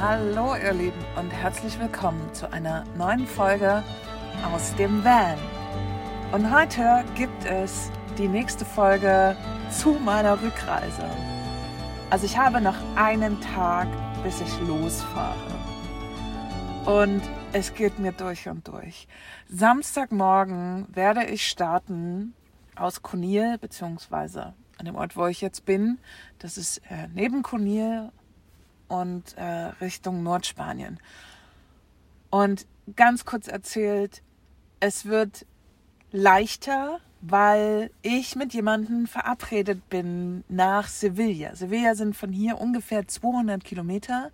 Hallo 0.00 0.54
ihr 0.54 0.74
Lieben 0.74 1.04
und 1.16 1.28
herzlich 1.30 1.76
willkommen 1.80 2.32
zu 2.32 2.52
einer 2.52 2.84
neuen 2.96 3.26
Folge 3.26 3.82
aus 4.44 4.72
dem 4.76 5.04
Van. 5.04 5.36
Und 6.30 6.54
heute 6.54 7.04
gibt 7.16 7.44
es 7.44 7.90
die 8.16 8.28
nächste 8.28 8.64
Folge 8.64 9.36
zu 9.72 9.94
meiner 9.94 10.40
Rückreise. 10.40 11.04
Also 12.10 12.26
ich 12.26 12.38
habe 12.38 12.60
noch 12.60 12.76
einen 12.94 13.40
Tag, 13.40 13.88
bis 14.22 14.40
ich 14.40 14.60
losfahre. 14.68 15.34
Und 16.86 17.22
es 17.52 17.74
geht 17.74 17.98
mir 17.98 18.12
durch 18.12 18.48
und 18.48 18.68
durch. 18.68 19.08
Samstagmorgen 19.48 20.86
werde 20.94 21.24
ich 21.24 21.48
starten 21.48 22.34
aus 22.76 23.02
Conil, 23.02 23.58
beziehungsweise 23.58 24.54
an 24.78 24.86
dem 24.86 24.94
Ort, 24.94 25.16
wo 25.16 25.26
ich 25.26 25.40
jetzt 25.40 25.66
bin. 25.66 25.98
Das 26.38 26.56
ist 26.56 26.78
äh, 26.88 27.08
neben 27.12 27.42
Conil 27.42 28.12
und 28.88 29.36
äh, 29.36 29.72
Richtung 29.80 30.22
Nordspanien. 30.22 30.98
Und 32.30 32.66
ganz 32.96 33.24
kurz 33.24 33.48
erzählt, 33.48 34.22
es 34.80 35.06
wird 35.06 35.46
leichter, 36.12 37.00
weil 37.20 37.90
ich 38.02 38.36
mit 38.36 38.54
jemandem 38.54 39.06
verabredet 39.06 39.88
bin 39.88 40.44
nach 40.48 40.88
Sevilla. 40.88 41.54
Sevilla 41.54 41.94
sind 41.94 42.16
von 42.16 42.32
hier 42.32 42.58
ungefähr 42.58 43.06
200 43.06 43.64
Kilometer 43.64 44.30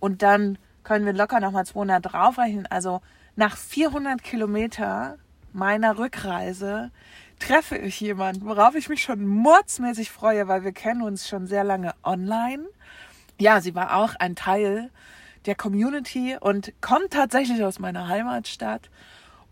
und 0.00 0.22
dann 0.22 0.58
können 0.84 1.04
wir 1.04 1.12
locker 1.12 1.40
nochmal 1.40 1.66
200 1.66 2.12
draufrechnen. 2.12 2.66
Also 2.66 3.02
nach 3.36 3.56
400 3.56 4.22
Kilometer 4.22 5.18
meiner 5.52 5.98
Rückreise 5.98 6.90
treffe 7.38 7.76
ich 7.76 8.00
jemanden, 8.00 8.46
worauf 8.46 8.74
ich 8.74 8.88
mich 8.88 9.02
schon 9.02 9.26
mordsmäßig 9.26 10.10
freue, 10.10 10.48
weil 10.48 10.64
wir 10.64 10.72
kennen 10.72 11.02
uns 11.02 11.28
schon 11.28 11.46
sehr 11.46 11.64
lange 11.64 11.94
online 12.02 12.64
ja, 13.38 13.60
sie 13.60 13.74
war 13.74 13.96
auch 13.96 14.14
ein 14.18 14.36
Teil 14.36 14.90
der 15.46 15.54
Community 15.54 16.36
und 16.38 16.72
kommt 16.80 17.12
tatsächlich 17.12 17.62
aus 17.64 17.78
meiner 17.78 18.08
Heimatstadt 18.08 18.90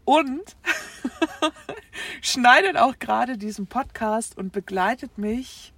und 0.05 0.57
schneidet 2.21 2.77
auch 2.77 2.99
gerade 2.99 3.39
diesen 3.39 3.67
Podcast 3.67 4.37
und 4.37 4.53
begleitet 4.53 5.19
mich 5.19 5.73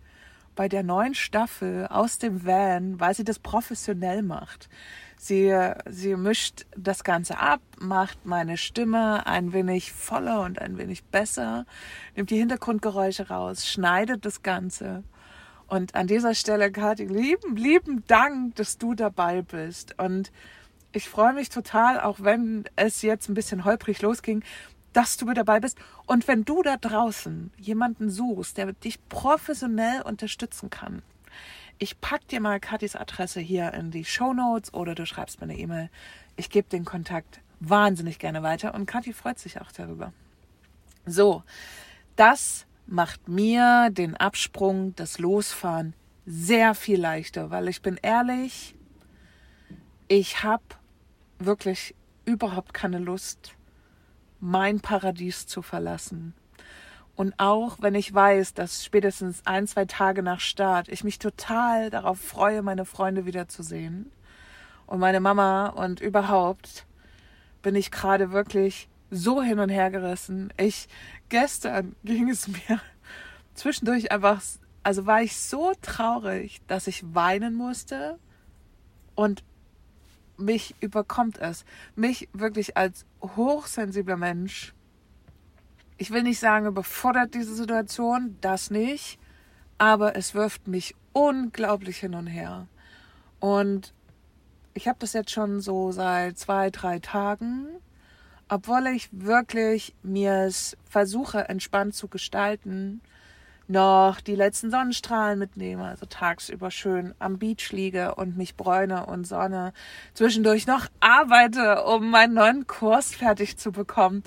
bei 0.54 0.68
der 0.68 0.82
neuen 0.82 1.14
Staffel 1.14 1.86
aus 1.86 2.18
dem 2.18 2.44
Van, 2.44 2.98
weil 2.98 3.14
sie 3.14 3.24
das 3.24 3.38
professionell 3.38 4.22
macht. 4.22 4.68
Sie, 5.16 5.52
sie 5.86 6.16
mischt 6.16 6.66
das 6.76 7.04
Ganze 7.04 7.38
ab, 7.38 7.60
macht 7.78 8.26
meine 8.26 8.56
Stimme 8.56 9.26
ein 9.26 9.52
wenig 9.52 9.92
voller 9.92 10.42
und 10.42 10.60
ein 10.60 10.78
wenig 10.78 11.04
besser, 11.04 11.64
nimmt 12.16 12.30
die 12.30 12.38
Hintergrundgeräusche 12.38 13.28
raus, 13.28 13.66
schneidet 13.68 14.24
das 14.24 14.42
Ganze 14.42 15.04
und 15.68 15.94
an 15.94 16.06
dieser 16.06 16.34
Stelle, 16.34 16.72
Kathi, 16.72 17.04
lieben, 17.04 17.56
lieben 17.56 18.02
Dank, 18.06 18.56
dass 18.56 18.78
du 18.78 18.94
dabei 18.94 19.42
bist. 19.42 19.98
Und 19.98 20.32
ich 20.92 21.08
freue 21.08 21.34
mich 21.34 21.50
total, 21.50 22.00
auch 22.00 22.20
wenn 22.20 22.64
es 22.74 23.02
jetzt 23.02 23.28
ein 23.28 23.34
bisschen 23.34 23.64
holprig 23.64 24.00
losging, 24.00 24.42
dass 24.94 25.18
du 25.18 25.26
mit 25.26 25.36
dabei 25.36 25.60
bist. 25.60 25.78
Und 26.06 26.26
wenn 26.26 26.46
du 26.46 26.62
da 26.62 26.78
draußen 26.78 27.52
jemanden 27.58 28.08
suchst, 28.08 28.56
der 28.56 28.72
dich 28.72 28.98
professionell 29.10 30.00
unterstützen 30.02 30.70
kann, 30.70 31.02
ich 31.78 32.00
pack 32.00 32.26
dir 32.26 32.40
mal 32.40 32.58
Kathis 32.58 32.96
Adresse 32.96 33.40
hier 33.40 33.72
in 33.74 33.90
die 33.90 34.04
Show 34.04 34.32
Notes 34.32 34.72
oder 34.74 34.94
du 34.94 35.06
schreibst 35.06 35.40
mir 35.40 35.44
eine 35.44 35.58
E-Mail. 35.58 35.90
Ich 36.36 36.50
gebe 36.50 36.68
den 36.68 36.84
Kontakt 36.84 37.40
wahnsinnig 37.60 38.18
gerne 38.18 38.42
weiter 38.42 38.74
und 38.74 38.86
Kathi 38.86 39.12
freut 39.12 39.38
sich 39.38 39.60
auch 39.60 39.70
darüber. 39.70 40.12
So, 41.06 41.44
das 42.16 42.66
macht 42.88 43.28
mir 43.28 43.90
den 43.90 44.16
Absprung, 44.16 44.96
das 44.96 45.18
Losfahren 45.18 45.94
sehr 46.24 46.74
viel 46.74 47.00
leichter, 47.00 47.50
weil 47.50 47.68
ich 47.68 47.82
bin 47.82 47.98
ehrlich, 48.00 48.74
ich 50.08 50.42
habe 50.42 50.64
wirklich 51.38 51.94
überhaupt 52.24 52.72
keine 52.72 52.98
Lust, 52.98 53.52
mein 54.40 54.80
Paradies 54.80 55.46
zu 55.46 55.60
verlassen. 55.60 56.34
Und 57.14 57.34
auch 57.38 57.78
wenn 57.80 57.94
ich 57.94 58.14
weiß, 58.14 58.54
dass 58.54 58.84
spätestens 58.84 59.42
ein, 59.44 59.66
zwei 59.66 59.84
Tage 59.84 60.22
nach 60.22 60.40
Start 60.40 60.88
ich 60.88 61.04
mich 61.04 61.18
total 61.18 61.90
darauf 61.90 62.18
freue, 62.18 62.62
meine 62.62 62.84
Freunde 62.84 63.26
wiederzusehen 63.26 64.10
und 64.86 65.00
meine 65.00 65.20
Mama 65.20 65.68
und 65.68 66.00
überhaupt, 66.00 66.86
bin 67.60 67.74
ich 67.74 67.90
gerade 67.90 68.30
wirklich 68.30 68.88
so 69.10 69.42
hin 69.42 69.58
und 69.58 69.68
her 69.68 69.90
gerissen. 69.90 70.52
Ich, 70.56 70.88
gestern 71.28 71.96
ging 72.04 72.28
es 72.28 72.48
mir 72.48 72.80
zwischendurch 73.54 74.12
einfach, 74.12 74.42
also 74.82 75.06
war 75.06 75.22
ich 75.22 75.36
so 75.36 75.72
traurig, 75.82 76.60
dass 76.66 76.86
ich 76.86 77.14
weinen 77.14 77.54
musste 77.54 78.18
und 79.14 79.42
mich 80.36 80.74
überkommt 80.80 81.38
es. 81.38 81.64
Mich 81.96 82.28
wirklich 82.32 82.76
als 82.76 83.04
hochsensibler 83.20 84.16
Mensch, 84.16 84.74
ich 85.96 86.12
will 86.12 86.22
nicht 86.22 86.38
sagen, 86.38 86.66
überfordert 86.66 87.34
diese 87.34 87.54
Situation, 87.54 88.36
das 88.40 88.70
nicht, 88.70 89.18
aber 89.78 90.14
es 90.16 90.34
wirft 90.34 90.68
mich 90.68 90.94
unglaublich 91.12 91.98
hin 91.98 92.14
und 92.14 92.28
her. 92.28 92.68
Und 93.40 93.92
ich 94.74 94.86
habe 94.86 94.98
das 95.00 95.12
jetzt 95.12 95.32
schon 95.32 95.60
so 95.60 95.90
seit 95.90 96.38
zwei, 96.38 96.70
drei 96.70 97.00
Tagen 97.00 97.66
obwohl 98.48 98.86
ich 98.88 99.08
wirklich 99.12 99.94
mir 100.02 100.44
es 100.46 100.76
versuche, 100.88 101.48
entspannt 101.48 101.94
zu 101.94 102.08
gestalten, 102.08 103.00
noch 103.68 104.22
die 104.22 104.34
letzten 104.34 104.70
Sonnenstrahlen 104.70 105.38
mitnehme, 105.38 105.84
also 105.84 106.06
tagsüber 106.06 106.70
schön 106.70 107.14
am 107.18 107.38
Beach 107.38 107.70
liege 107.70 108.14
und 108.14 108.36
mich 108.36 108.56
bräune 108.56 109.04
und 109.04 109.26
sonne, 109.26 109.74
zwischendurch 110.14 110.66
noch 110.66 110.86
arbeite, 111.00 111.84
um 111.84 112.10
meinen 112.10 112.34
neuen 112.34 112.66
Kurs 112.66 113.14
fertig 113.14 113.58
zu 113.58 113.70
bekommen. 113.70 114.24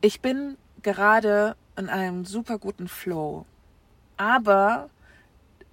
Ich 0.00 0.20
bin 0.20 0.56
gerade 0.82 1.56
in 1.76 1.88
einem 1.88 2.24
super 2.24 2.58
guten 2.58 2.88
Flow, 2.88 3.46
aber 4.16 4.90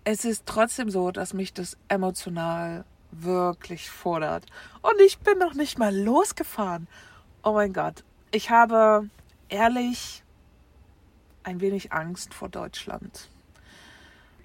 es 0.03 0.23
ist 0.23 0.45
trotzdem 0.45 0.91
so, 0.91 1.09
dass 1.09 1.33
mich 1.33 1.53
das 1.53 1.75
emotional 1.87 2.85
wirklich 3.11 3.89
fordert. 3.89 4.45
Und 4.83 5.01
ich 5.05 5.17
bin 5.19 5.39
noch 5.39 5.55
nicht 5.55 5.79
mal 5.79 5.95
losgefahren. 5.95 6.87
Oh 7.41 7.53
mein 7.53 7.71
Gott. 7.71 8.03
Ich 8.31 8.49
habe 8.49 9.09
ehrlich 9.47 10.23
ein 11.43 11.61
wenig 11.61 11.93
Angst 11.93 12.33
vor 12.33 12.49
Deutschland. 12.49 13.29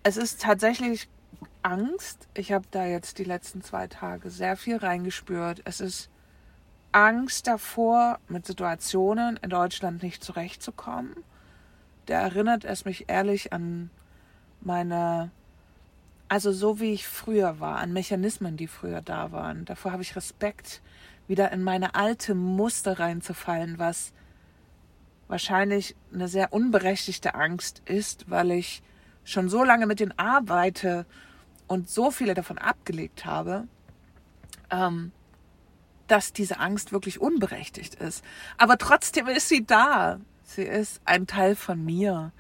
Es 0.05 0.17
ist 0.17 0.41
tatsächlich 0.41 1.09
Angst. 1.63 2.29
Ich 2.35 2.53
habe 2.53 2.67
da 2.71 2.87
jetzt 2.87 3.19
die 3.19 3.25
letzten 3.25 3.63
zwei 3.63 3.89
Tage 3.89 4.31
sehr 4.31 4.57
viel 4.57 4.77
reingespürt. 4.77 5.61
Es 5.65 5.81
ist 5.81 6.09
Angst 6.93 7.49
davor, 7.49 8.21
mit 8.29 8.47
Situationen 8.47 9.39
in 9.43 9.51
Deutschland 9.51 10.05
nicht 10.05 10.23
zurechtzukommen. 10.23 11.17
Da 12.07 12.21
erinnert 12.21 12.65
es 12.65 12.85
mich 12.85 13.07
ehrlich 13.09 13.53
an 13.53 13.91
meine, 14.61 15.33
also 16.29 16.53
so 16.53 16.79
wie 16.79 16.93
ich 16.93 17.09
früher 17.09 17.59
war, 17.59 17.79
an 17.79 17.93
Mechanismen, 17.93 18.57
die 18.57 18.69
früher 18.69 19.03
da 19.03 19.33
waren. 19.33 19.65
Davor 19.65 19.91
habe 19.91 20.03
ich 20.03 20.15
Respekt 20.15 20.81
wieder 21.27 21.53
in 21.53 21.63
meine 21.63 21.95
alte 21.95 22.35
Muster 22.35 22.99
reinzufallen, 22.99 23.79
was 23.79 24.13
wahrscheinlich 25.29 25.97
eine 26.13 26.29
sehr 26.29 26.53
unberechtigte 26.53 27.35
Angst 27.35 27.83
ist, 27.87 28.31
weil 28.31 28.51
ich 28.51 28.83
schon 29.25 29.49
so 29.49 29.65
lange 29.65 29.87
mit 29.87 30.01
denen 30.01 30.19
arbeite 30.19 31.07
und 31.67 31.89
so 31.89 32.11
viele 32.11 32.35
davon 32.35 32.59
abgelegt 32.59 33.25
habe, 33.25 33.67
ähm, 34.71 35.13
dass 36.07 36.33
diese 36.33 36.61
Angst 36.61 36.93
wirklich 36.93 37.21
unberechtigt 37.21 37.95
ist. 37.95 38.23
Aber 38.59 38.77
trotzdem 38.77 39.27
ist 39.29 39.49
sie 39.49 39.65
da. 39.65 40.21
Sie 40.43 40.63
ist 40.63 41.01
ein 41.07 41.27
Teil 41.27 41.57
von 41.57 41.83
mir, 41.83 42.33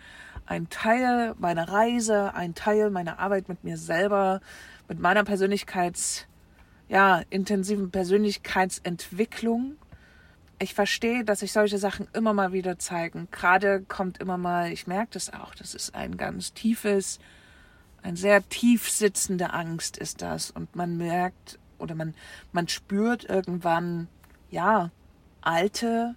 ein 0.44 0.68
Teil 0.68 1.34
meiner 1.38 1.70
Reise, 1.70 2.34
ein 2.34 2.54
Teil 2.54 2.90
meiner 2.90 3.18
Arbeit 3.18 3.48
mit 3.48 3.64
mir 3.64 3.78
selber, 3.78 4.40
mit 4.88 5.00
meiner 5.00 5.24
Persönlichkeits 5.24 6.26
ja, 6.88 7.22
intensiven 7.30 7.90
Persönlichkeitsentwicklung. 7.90 9.76
Ich 10.58 10.74
verstehe, 10.74 11.24
dass 11.24 11.40
sich 11.40 11.52
solche 11.52 11.78
Sachen 11.78 12.06
immer 12.12 12.32
mal 12.32 12.52
wieder 12.52 12.78
zeigen. 12.78 13.28
Gerade 13.30 13.82
kommt 13.82 14.18
immer 14.18 14.38
mal, 14.38 14.72
ich 14.72 14.86
merke 14.86 15.12
das 15.12 15.32
auch, 15.32 15.54
das 15.54 15.74
ist 15.74 15.94
ein 15.94 16.16
ganz 16.16 16.52
tiefes, 16.54 17.18
ein 18.02 18.16
sehr 18.16 18.48
tief 18.48 18.90
sitzende 18.90 19.52
Angst 19.52 19.96
ist 19.96 20.22
das. 20.22 20.50
Und 20.50 20.76
man 20.76 20.96
merkt 20.96 21.58
oder 21.78 21.94
man, 21.94 22.14
man 22.52 22.68
spürt 22.68 23.24
irgendwann, 23.24 24.08
ja, 24.50 24.90
alte, 25.40 26.14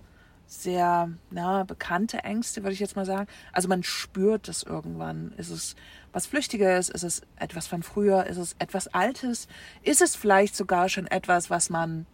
sehr 0.48 1.12
na, 1.30 1.64
bekannte 1.64 2.20
Ängste, 2.20 2.64
würde 2.64 2.74
ich 2.74 2.80
jetzt 2.80 2.96
mal 2.96 3.06
sagen. 3.06 3.28
Also 3.52 3.68
man 3.68 3.84
spürt 3.84 4.48
das 4.48 4.64
irgendwann. 4.64 5.34
Ist 5.38 5.50
es 5.50 5.76
was 6.18 6.26
Flüchtiges? 6.26 6.90
Ist 6.90 7.04
es 7.04 7.22
etwas 7.36 7.68
von 7.68 7.84
früher? 7.84 8.26
Ist 8.26 8.38
es 8.38 8.56
etwas 8.58 8.88
Altes? 8.88 9.48
Ist 9.84 10.02
es 10.02 10.16
vielleicht 10.16 10.56
sogar 10.56 10.90
schon 10.90 11.06
etwas, 11.06 11.52
was 11.52 11.70
man 11.70 12.08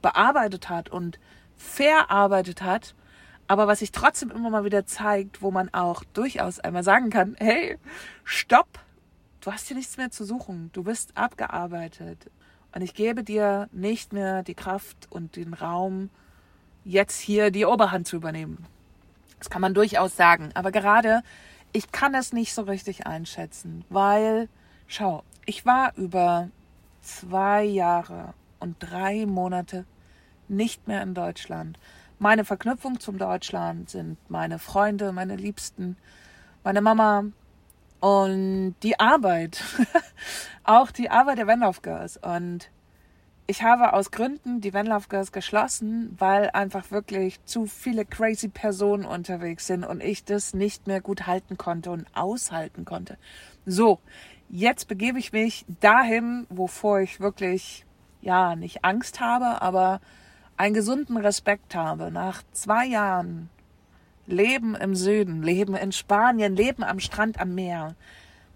bearbeitet 0.00 0.70
hat 0.70 0.88
und 0.88 1.18
verarbeitet 1.58 2.62
hat, 2.62 2.94
aber 3.48 3.66
was 3.66 3.80
sich 3.80 3.92
trotzdem 3.92 4.30
immer 4.30 4.48
mal 4.48 4.64
wieder 4.64 4.86
zeigt, 4.86 5.42
wo 5.42 5.50
man 5.50 5.68
auch 5.74 6.02
durchaus 6.14 6.60
einmal 6.60 6.82
sagen 6.82 7.10
kann, 7.10 7.36
hey, 7.38 7.78
stopp, 8.24 8.78
du 9.42 9.52
hast 9.52 9.68
hier 9.68 9.76
nichts 9.76 9.98
mehr 9.98 10.10
zu 10.10 10.24
suchen, 10.24 10.70
du 10.72 10.84
bist 10.84 11.14
abgearbeitet. 11.14 12.30
Und 12.74 12.80
ich 12.80 12.94
gebe 12.94 13.22
dir 13.22 13.68
nicht 13.70 14.14
mehr 14.14 14.42
die 14.42 14.54
Kraft 14.54 15.08
und 15.10 15.36
den 15.36 15.52
Raum, 15.52 16.08
jetzt 16.86 17.20
hier 17.20 17.50
die 17.50 17.66
Oberhand 17.66 18.06
zu 18.06 18.16
übernehmen. 18.16 18.64
Das 19.38 19.50
kann 19.50 19.60
man 19.60 19.74
durchaus 19.74 20.16
sagen. 20.16 20.52
Aber 20.54 20.72
gerade, 20.72 21.22
ich 21.72 21.92
kann 21.92 22.14
es 22.14 22.32
nicht 22.32 22.54
so 22.54 22.62
richtig 22.62 23.06
einschätzen, 23.06 23.84
weil, 23.88 24.48
schau, 24.86 25.24
ich 25.46 25.64
war 25.66 25.96
über 25.96 26.50
zwei 27.00 27.64
Jahre 27.64 28.34
und 28.60 28.76
drei 28.78 29.26
Monate 29.26 29.84
nicht 30.48 30.86
mehr 30.86 31.02
in 31.02 31.14
Deutschland. 31.14 31.78
Meine 32.18 32.44
Verknüpfung 32.44 33.00
zum 33.00 33.18
Deutschland 33.18 33.90
sind 33.90 34.18
meine 34.30 34.58
Freunde, 34.58 35.12
meine 35.12 35.36
Liebsten, 35.36 35.96
meine 36.62 36.80
Mama 36.80 37.24
und 38.00 38.74
die 38.82 39.00
Arbeit. 39.00 39.62
Auch 40.64 40.90
die 40.90 41.10
Arbeit 41.10 41.38
der 41.38 41.46
Wenlauf 41.46 41.82
Girls. 41.82 42.18
Und 42.18 42.70
ich 43.46 43.62
habe 43.62 43.92
aus 43.92 44.10
Gründen 44.10 44.60
die 44.60 44.72
Wenlauf 44.72 45.08
Girls 45.08 45.32
geschlossen, 45.32 46.14
weil 46.18 46.50
einfach 46.50 46.90
wirklich 46.90 47.44
zu 47.44 47.66
viele 47.66 48.04
crazy 48.04 48.48
Personen 48.48 49.04
unterwegs 49.04 49.66
sind 49.66 49.84
und 49.84 50.02
ich 50.02 50.24
das 50.24 50.54
nicht 50.54 50.86
mehr 50.86 51.00
gut 51.00 51.26
halten 51.26 51.58
konnte 51.58 51.90
und 51.90 52.06
aushalten 52.14 52.84
konnte. 52.84 53.18
So, 53.66 53.98
jetzt 54.48 54.86
begebe 54.86 55.18
ich 55.18 55.32
mich 55.32 55.64
dahin, 55.80 56.46
wovor 56.50 57.00
ich 57.00 57.20
wirklich, 57.20 57.84
ja, 58.20 58.54
nicht 58.54 58.84
Angst 58.84 59.20
habe, 59.20 59.60
aber 59.60 60.00
einen 60.56 60.74
gesunden 60.74 61.16
Respekt 61.16 61.74
habe. 61.74 62.12
Nach 62.12 62.42
zwei 62.52 62.86
Jahren 62.86 63.50
Leben 64.26 64.76
im 64.76 64.94
Süden, 64.94 65.42
Leben 65.42 65.74
in 65.74 65.90
Spanien, 65.90 66.54
Leben 66.54 66.84
am 66.84 67.00
Strand 67.00 67.40
am 67.40 67.54
Meer, 67.56 67.96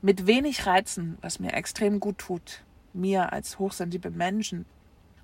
mit 0.00 0.28
wenig 0.28 0.66
Reizen, 0.66 1.18
was 1.22 1.40
mir 1.40 1.54
extrem 1.54 1.98
gut 1.98 2.18
tut, 2.18 2.62
mir 2.92 3.32
als 3.32 3.58
hochsensible 3.58 4.12
Menschen, 4.12 4.64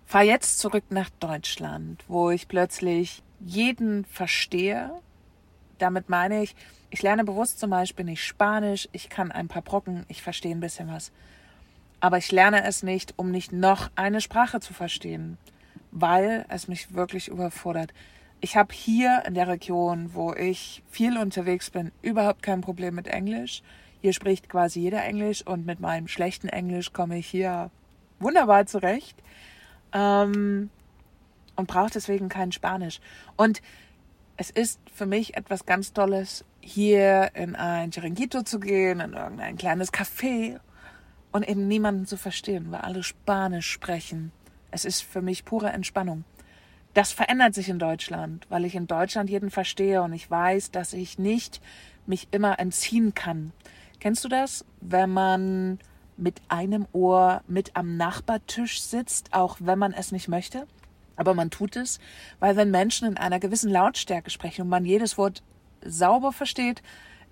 fahr 0.07 0.23
jetzt 0.23 0.59
zurück 0.59 0.85
nach 0.91 1.11
Deutschland, 1.21 2.05
wo 2.09 2.31
ich 2.31 2.49
plötzlich 2.49 3.23
jeden 3.41 4.05
verstehe. 4.05 4.91
Damit 5.79 6.09
meine 6.09 6.43
ich, 6.43 6.55
ich 6.91 7.03
lerne 7.03 7.25
bewusst 7.25 7.59
zum 7.59 7.71
Beispiel 7.71 8.05
nicht 8.05 8.25
Spanisch, 8.25 8.89
ich 8.93 9.09
kann 9.09 9.33
ein 9.33 9.49
paar 9.49 9.63
Brocken, 9.63 10.05
ich 10.09 10.23
verstehe 10.23 10.55
ein 10.55 10.61
bisschen 10.61 10.89
was. 10.89 11.13
Aber 12.01 12.19
ich 12.19 12.31
lerne 12.33 12.65
es 12.65 12.83
nicht, 12.83 13.15
um 13.17 13.31
nicht 13.31 13.53
noch 13.53 13.91
eine 13.95 14.21
Sprache 14.21 14.61
zu 14.61 14.75
verstehen 14.75 15.39
weil 15.93 16.45
es 16.49 16.67
mich 16.67 16.95
wirklich 16.95 17.29
überfordert. 17.29 17.93
Ich 18.41 18.57
habe 18.57 18.75
hier 18.75 19.23
in 19.27 19.35
der 19.35 19.47
Region, 19.47 20.15
wo 20.15 20.33
ich 20.33 20.83
viel 20.91 21.17
unterwegs 21.17 21.71
bin, 21.71 21.93
überhaupt 22.01 22.43
kein 22.43 22.63
Problem 22.63 22.97
mit 22.97 23.07
Englisch. 23.07 23.63
Hier 24.01 24.13
spricht 24.13 24.49
quasi 24.49 24.81
jeder 24.81 25.05
Englisch 25.05 25.47
und 25.47 25.65
mit 25.65 25.79
meinem 25.79 26.09
schlechten 26.09 26.49
Englisch 26.49 26.93
komme 26.93 27.19
ich 27.19 27.29
hier 27.29 27.71
wunderbar 28.19 28.67
zurecht 28.67 29.17
ähm, 29.93 30.71
und 31.57 31.69
brauche 31.69 31.91
deswegen 31.91 32.29
kein 32.29 32.53
Spanisch. 32.53 33.01
Und 33.37 33.63
es 34.37 34.51
ist 34.51 34.81
für 34.93 35.07
mich 35.07 35.37
etwas 35.37 35.67
ganz 35.67 35.93
Tolles, 35.93 36.45
hier 36.61 37.31
in 37.35 37.57
ein 37.57 37.91
Chiringuito 37.91 38.43
zu 38.43 38.61
gehen, 38.61 39.01
in 39.01 39.13
irgendein 39.13 39.57
kleines 39.57 39.93
Café 39.93 40.61
und 41.33 41.49
eben 41.49 41.67
niemanden 41.67 42.07
zu 42.07 42.17
verstehen, 42.17 42.71
weil 42.71 42.81
alle 42.81 43.03
Spanisch 43.03 43.71
sprechen. 43.71 44.33
Es 44.71 44.85
ist 44.85 45.03
für 45.03 45.23
mich 45.23 45.45
pure 45.45 45.71
Entspannung. 45.71 46.25
Das 46.95 47.11
verändert 47.11 47.55
sich 47.55 47.69
in 47.69 47.79
Deutschland, 47.79 48.47
weil 48.51 48.65
ich 48.65 48.75
in 48.75 48.87
Deutschland 48.87 49.31
jeden 49.31 49.51
verstehe 49.51 50.03
und 50.03 50.13
ich 50.13 50.31
weiß, 50.31 50.71
dass 50.71 50.93
ich 50.93 51.19
nicht 51.19 51.61
mich 52.07 52.29
immer 52.33 52.59
entziehen 52.59 53.15
kann. 53.15 53.53
Kennst 53.99 54.25
du 54.25 54.29
das, 54.29 54.65
wenn 54.81 55.11
man 55.11 55.79
mit 56.23 56.41
einem 56.49 56.87
Ohr 56.93 57.43
mit 57.47 57.77
am 57.77 57.97
Nachbartisch 57.97 58.81
sitzt, 58.81 59.33
auch 59.35 59.57
wenn 59.61 59.79
man 59.79 59.93
es 59.93 60.13
nicht 60.13 60.29
möchte? 60.29 60.67
Aber 61.17 61.35
man 61.35 61.51
tut 61.51 61.77
es, 61.77 61.99
weil 62.39 62.57
wenn 62.57 62.71
Menschen 62.71 63.07
in 63.07 63.17
einer 63.17 63.41
gewissen 63.41 63.71
Lautstärke 63.71 64.31
sprechen 64.31 64.63
und 64.63 64.69
man 64.69 64.85
jedes 64.85 65.19
Wort 65.19 65.43
sauber 65.85 66.33
versteht, 66.33 66.83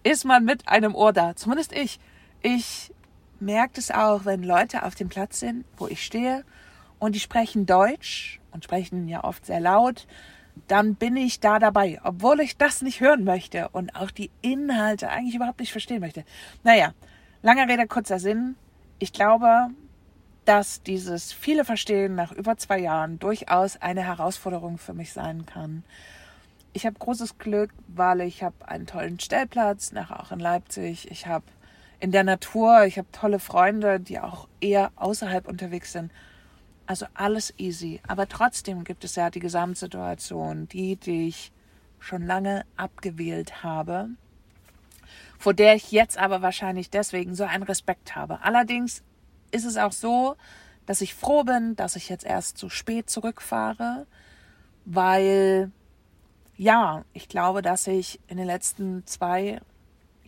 ist 0.03 0.25
man 0.25 0.45
mit 0.45 0.69
einem 0.69 0.95
Ohr 0.95 1.13
da. 1.13 1.37
Zumindest 1.37 1.73
ich. 1.73 1.99
Ich 2.43 2.93
merke 3.39 3.79
es 3.79 3.91
auch, 3.91 4.25
wenn 4.25 4.43
Leute 4.43 4.85
auf 4.85 4.95
dem 4.95 5.09
Platz 5.09 5.41
sind, 5.41 5.65
wo 5.77 5.87
ich 5.87 6.05
stehe 6.05 6.45
und 6.99 7.15
die 7.15 7.21
sprechen 7.21 7.67
Deutsch 7.67 8.41
und 8.51 8.65
sprechen 8.65 9.09
ja 9.09 9.25
oft 9.25 9.47
sehr 9.47 9.61
laut, 9.61 10.07
dann 10.69 10.95
bin 10.95 11.17
ich 11.17 11.41
da 11.41 11.59
dabei, 11.59 12.01
obwohl 12.03 12.41
ich 12.41 12.57
das 12.57 12.83
nicht 12.83 13.01
hören 13.01 13.25
möchte 13.25 13.69
und 13.71 13.95
auch 13.95 14.11
die 14.11 14.31
Inhalte 14.43 15.09
eigentlich 15.09 15.35
überhaupt 15.35 15.61
nicht 15.61 15.73
verstehen 15.73 16.01
möchte. 16.01 16.25
Naja, 16.65 16.93
langer 17.43 17.69
Rede, 17.69 17.87
kurzer 17.87 18.19
Sinn. 18.19 18.57
Ich 19.03 19.15
glaube, 19.15 19.71
dass 20.45 20.83
dieses 20.83 21.33
viele 21.33 21.65
Verstehen 21.65 22.15
nach 22.17 22.33
über 22.33 22.59
zwei 22.59 22.79
Jahren 22.79 23.19
durchaus 23.19 23.79
eine 23.79 24.03
Herausforderung 24.03 24.77
für 24.77 24.93
mich 24.93 25.15
sein 25.15 25.47
kann. 25.47 25.85
Ich 26.75 26.85
habe 26.85 26.99
großes 26.99 27.39
Glück, 27.39 27.71
weil 27.89 28.21
ich 28.21 28.43
habe 28.43 28.69
einen 28.69 28.87
tollen 28.87 29.19
Stellplatz, 29.19 29.93
nachher 29.93 30.21
auch 30.21 30.33
in 30.33 30.39
Leipzig. 30.39 31.11
Ich 31.11 31.27
habe 31.27 31.47
in 31.99 32.13
der 32.13 32.25
Natur, 32.25 32.85
ich 32.85 32.99
habe 32.99 33.09
tolle 33.11 33.39
Freunde, 33.39 34.01
die 34.01 34.21
auch 34.21 34.49
eher 34.61 34.93
außerhalb 34.97 35.49
unterwegs 35.49 35.93
sind. 35.93 36.13
Also 36.87 37.07
alles 37.15 37.55
easy. 37.57 38.03
Aber 38.07 38.29
trotzdem 38.29 38.85
gibt 38.85 39.03
es 39.05 39.17
ja 39.17 39.31
die 39.31 39.41
Gesamtsituation, 39.41 40.69
die, 40.69 40.97
die 40.97 41.29
ich 41.29 41.53
schon 42.01 42.27
lange 42.27 42.67
abgewählt 42.77 43.65
habe, 43.65 44.11
vor 45.41 45.55
der 45.55 45.75
ich 45.75 45.91
jetzt 45.91 46.19
aber 46.19 46.43
wahrscheinlich 46.43 46.91
deswegen 46.91 47.35
so 47.35 47.45
einen 47.45 47.63
Respekt 47.63 48.15
habe. 48.15 48.43
Allerdings 48.43 49.03
ist 49.51 49.65
es 49.65 49.79
auch 49.79 49.91
so, 49.91 50.37
dass 50.85 51.01
ich 51.01 51.15
froh 51.15 51.45
bin, 51.45 51.75
dass 51.77 51.97
ich 51.97 52.11
jetzt 52.11 52.27
erst 52.27 52.59
so 52.59 52.69
spät 52.69 53.09
zurückfahre, 53.09 54.07
weil 54.85 55.73
ja, 56.59 57.07
ich 57.15 57.27
glaube, 57.31 57.63
dass 57.63 57.85
sich 57.85 58.21
in 58.29 58.37
den 58.37 58.45
letzten 58.45 59.07
zwei 59.07 59.63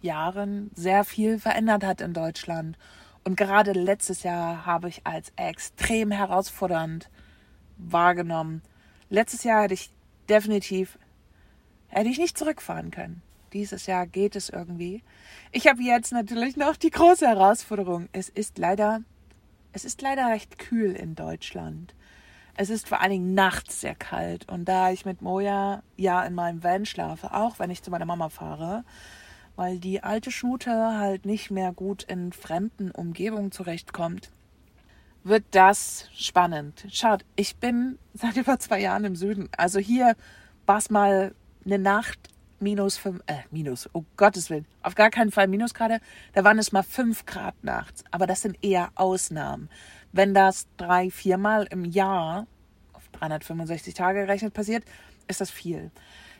Jahren 0.01 0.71
sehr 0.75 1.05
viel 1.05 1.39
verändert 1.39 1.85
hat 1.85 2.01
in 2.01 2.15
Deutschland 2.15 2.79
und 3.23 3.37
gerade 3.37 3.73
letztes 3.73 4.23
Jahr 4.23 4.65
habe 4.65 4.89
ich 4.89 5.07
als 5.07 5.31
extrem 5.37 6.11
herausfordernd 6.11 7.11
wahrgenommen. 7.77 8.63
Letztes 9.11 9.45
Jahr 9.45 9.65
hätte 9.65 9.75
ich 9.75 9.93
definitiv, 10.31 10.99
hätte 11.89 12.09
ich 12.09 12.19
nicht 12.19 12.39
zurückfahren 12.39 12.91
können. 12.91 13.21
Dieses 13.53 13.87
Jahr 13.87 14.07
geht 14.07 14.37
es 14.37 14.49
irgendwie. 14.49 15.03
Ich 15.51 15.67
habe 15.67 15.83
jetzt 15.83 16.13
natürlich 16.13 16.57
noch 16.57 16.77
die 16.77 16.91
große 16.91 17.27
Herausforderung. 17.27 18.09
Es 18.13 18.29
ist 18.29 18.59
leider, 18.59 19.03
es 19.73 19.85
ist 19.85 20.01
leider 20.03 20.29
recht 20.29 20.59
kühl 20.59 20.93
in 20.93 21.15
Deutschland. 21.15 21.95
Es 22.55 22.71
ist 22.71 22.89
vor 22.89 23.01
allen 23.01 23.11
Dingen 23.11 23.35
nachts 23.35 23.81
sehr 23.81 23.95
kalt. 23.95 24.51
Und 24.51 24.67
da 24.67 24.91
ich 24.91 25.05
mit 25.05 25.23
Moja 25.23 25.83
ja 25.97 26.23
in 26.25 26.35
meinem 26.35 26.63
Van 26.63 26.87
schlafe, 26.87 27.35
auch 27.35 27.59
wenn 27.59 27.71
ich 27.71 27.83
zu 27.83 27.91
meiner 27.91 28.05
Mama 28.05 28.29
fahre, 28.29 28.85
weil 29.57 29.79
die 29.79 30.03
alte 30.03 30.31
Schnute 30.31 30.71
halt 30.99 31.27
nicht 31.27 31.51
mehr 31.51 31.73
gut 31.73 32.03
in 32.05 32.33
fremden 32.33 32.91
Umgebungen 32.91 33.53
zurechtkommt, 33.53 34.31
wird 35.25 35.45
das 35.53 36.09
spannend. 36.15 36.87
Schaut, 36.91 37.25
ich 37.37 37.57
bin 37.57 37.99
seit 38.15 38.37
über 38.37 38.59
zwei 38.59 38.81
Jahren 38.81 39.05
im 39.05 39.17
Süden. 39.17 39.49
Also 39.57 39.79
hier 39.79 40.17
war 40.67 40.79
es 40.79 40.91
mal 40.91 41.35
eine 41.65 41.79
Nacht 41.79 42.32
minus 42.63 42.97
fünf, 42.97 43.21
äh, 43.27 43.41
minus, 43.51 43.91
oh 43.93 44.05
Gottes 44.17 44.49
Willen, 44.49 44.67
auf 44.83 44.95
gar 44.95 45.11
keinen 45.11 45.31
Fall 45.31 45.49
Minusgrade. 45.49 46.01
Da 46.33 46.45
waren 46.45 46.59
es 46.59 46.73
mal 46.73 46.83
fünf 46.83 47.27
Grad 47.27 47.63
nachts. 47.63 48.05
Aber 48.11 48.27
das 48.27 48.43
sind 48.43 48.57
eher 48.63 48.91
Ausnahmen. 48.95 49.69
Wenn 50.13 50.33
das 50.35 50.67
drei, 50.77 51.11
viermal 51.11 51.67
im 51.71 51.85
Jahr 51.85 52.47
auf 52.93 53.09
365 53.13 53.95
Tage 53.95 54.21
gerechnet 54.21 54.55
passiert, 54.55 54.85
ist 55.29 55.41
das 55.41 55.51
viel. 55.51 55.91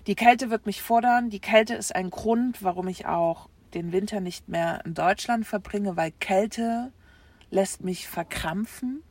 Die 0.07 0.15
Kälte 0.15 0.51
wird 0.51 0.67
mich 0.67 0.83
fordern. 0.83 1.31
Die 1.31 1.41
Kälte 1.41 1.75
ist 1.75 1.95
ein 1.95 2.11
Grund, 2.11 2.63
warum 2.63 2.89
ich 2.89 3.07
auch 3.07 3.49
den 3.75 3.93
Winter 3.93 4.21
nicht 4.21 4.49
mehr 4.49 4.83
in 4.85 4.95
Deutschland 4.95 5.47
verbringe, 5.47 5.97
weil 5.97 6.13
Kälte 6.13 6.93
lässt 7.51 7.83
mich 7.83 8.09
verkrampfen. 8.09 9.03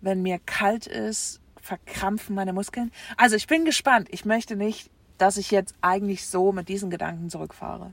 Wenn 0.00 0.22
mir 0.22 0.38
kalt 0.38 0.86
ist, 0.86 1.40
verkrampfen 1.60 2.34
meine 2.34 2.52
Muskeln. 2.52 2.92
Also 3.16 3.36
ich 3.36 3.46
bin 3.46 3.64
gespannt. 3.64 4.08
Ich 4.10 4.24
möchte 4.24 4.56
nicht, 4.56 4.90
dass 5.18 5.36
ich 5.36 5.50
jetzt 5.50 5.74
eigentlich 5.80 6.26
so 6.26 6.52
mit 6.52 6.68
diesen 6.68 6.90
Gedanken 6.90 7.30
zurückfahre. 7.30 7.92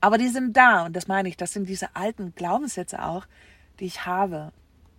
Aber 0.00 0.18
die 0.18 0.28
sind 0.28 0.56
da 0.56 0.86
und 0.86 0.94
das 0.94 1.08
meine 1.08 1.28
ich. 1.28 1.36
Das 1.36 1.52
sind 1.52 1.68
diese 1.68 1.94
alten 1.96 2.34
Glaubenssätze 2.34 3.02
auch, 3.02 3.26
die 3.80 3.86
ich 3.86 4.06
habe. 4.06 4.52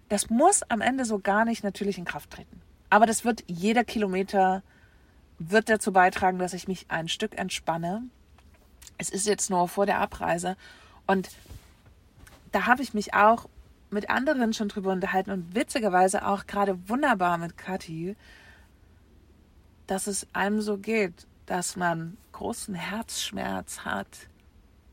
Das 0.09 0.29
muss 0.29 0.63
am 0.63 0.81
Ende 0.81 1.05
so 1.05 1.19
gar 1.19 1.45
nicht 1.45 1.63
natürlich 1.63 1.97
in 1.97 2.05
Kraft 2.05 2.31
treten. 2.31 2.61
Aber 2.89 3.05
das 3.05 3.25
wird 3.25 3.43
jeder 3.47 3.83
Kilometer 3.83 4.63
wird 5.39 5.69
dazu 5.69 5.91
beitragen, 5.91 6.39
dass 6.39 6.53
ich 6.53 6.67
mich 6.67 6.85
ein 6.89 7.07
Stück 7.07 7.37
entspanne. 7.37 8.03
Es 8.97 9.09
ist 9.09 9.27
jetzt 9.27 9.49
nur 9.49 9.67
vor 9.67 9.85
der 9.85 9.99
Abreise 9.99 10.57
und 11.05 11.29
da 12.51 12.65
habe 12.65 12.81
ich 12.81 12.93
mich 12.93 13.13
auch 13.13 13.47
mit 13.89 14.09
anderen 14.09 14.53
schon 14.53 14.69
drüber 14.69 14.91
unterhalten 14.91 15.31
und 15.31 15.55
witzigerweise 15.55 16.25
auch 16.25 16.47
gerade 16.47 16.77
wunderbar 16.89 17.37
mit 17.37 17.57
Kathi, 17.57 18.15
dass 19.85 20.07
es 20.07 20.27
einem 20.33 20.61
so 20.61 20.77
geht, 20.77 21.27
dass 21.47 21.75
man 21.75 22.17
großen 22.33 22.75
Herzschmerz 22.75 23.79
hat, 23.79 24.29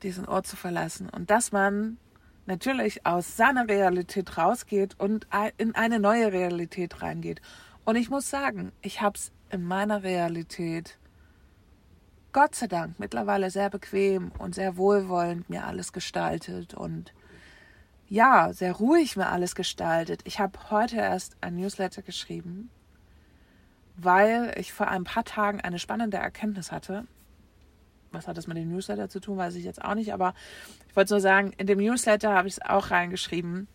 diesen 0.02 0.26
Ort 0.26 0.46
zu 0.46 0.56
verlassen 0.56 1.10
und 1.10 1.30
dass 1.30 1.52
man 1.52 1.98
natürlich 2.46 3.04
aus 3.04 3.36
seiner 3.36 3.68
Realität 3.68 4.38
rausgeht 4.38 4.98
und 4.98 5.26
in 5.58 5.74
eine 5.74 5.98
neue 5.98 6.32
Realität 6.32 7.02
reingeht. 7.02 7.42
Und 7.84 7.96
ich 7.96 8.08
muss 8.08 8.30
sagen, 8.30 8.72
ich 8.80 9.02
habe 9.02 9.18
es 9.18 9.32
in 9.50 9.64
meiner 9.64 10.02
Realität 10.02 10.98
Gott 12.32 12.54
sei 12.54 12.66
Dank 12.66 12.98
mittlerweile 12.98 13.50
sehr 13.50 13.70
bequem 13.70 14.32
und 14.38 14.54
sehr 14.54 14.76
wohlwollend 14.76 15.48
mir 15.48 15.64
alles 15.66 15.92
gestaltet 15.92 16.74
und 16.74 17.14
ja, 18.08 18.52
sehr 18.52 18.72
ruhig 18.72 19.16
mir 19.16 19.28
alles 19.28 19.54
gestaltet. 19.54 20.20
Ich 20.24 20.40
habe 20.40 20.58
heute 20.70 20.96
erst 20.96 21.36
ein 21.40 21.56
Newsletter 21.56 22.02
geschrieben, 22.02 22.70
weil 23.96 24.54
ich 24.58 24.72
vor 24.72 24.88
ein 24.88 25.04
paar 25.04 25.24
Tagen 25.24 25.60
eine 25.60 25.78
spannende 25.78 26.16
Erkenntnis 26.16 26.72
hatte. 26.72 27.06
Was 28.10 28.28
hat 28.28 28.36
das 28.36 28.46
mit 28.46 28.56
dem 28.56 28.70
Newsletter 28.70 29.08
zu 29.08 29.20
tun, 29.20 29.36
weiß 29.36 29.54
ich 29.56 29.64
jetzt 29.64 29.82
auch 29.82 29.94
nicht, 29.94 30.12
aber 30.12 30.34
ich 30.88 30.96
wollte 30.96 31.14
nur 31.14 31.20
sagen, 31.20 31.52
in 31.56 31.66
dem 31.66 31.78
Newsletter 31.78 32.32
habe 32.32 32.48
ich 32.48 32.54
es 32.54 32.62
auch 32.62 32.90
reingeschrieben. 32.90 33.66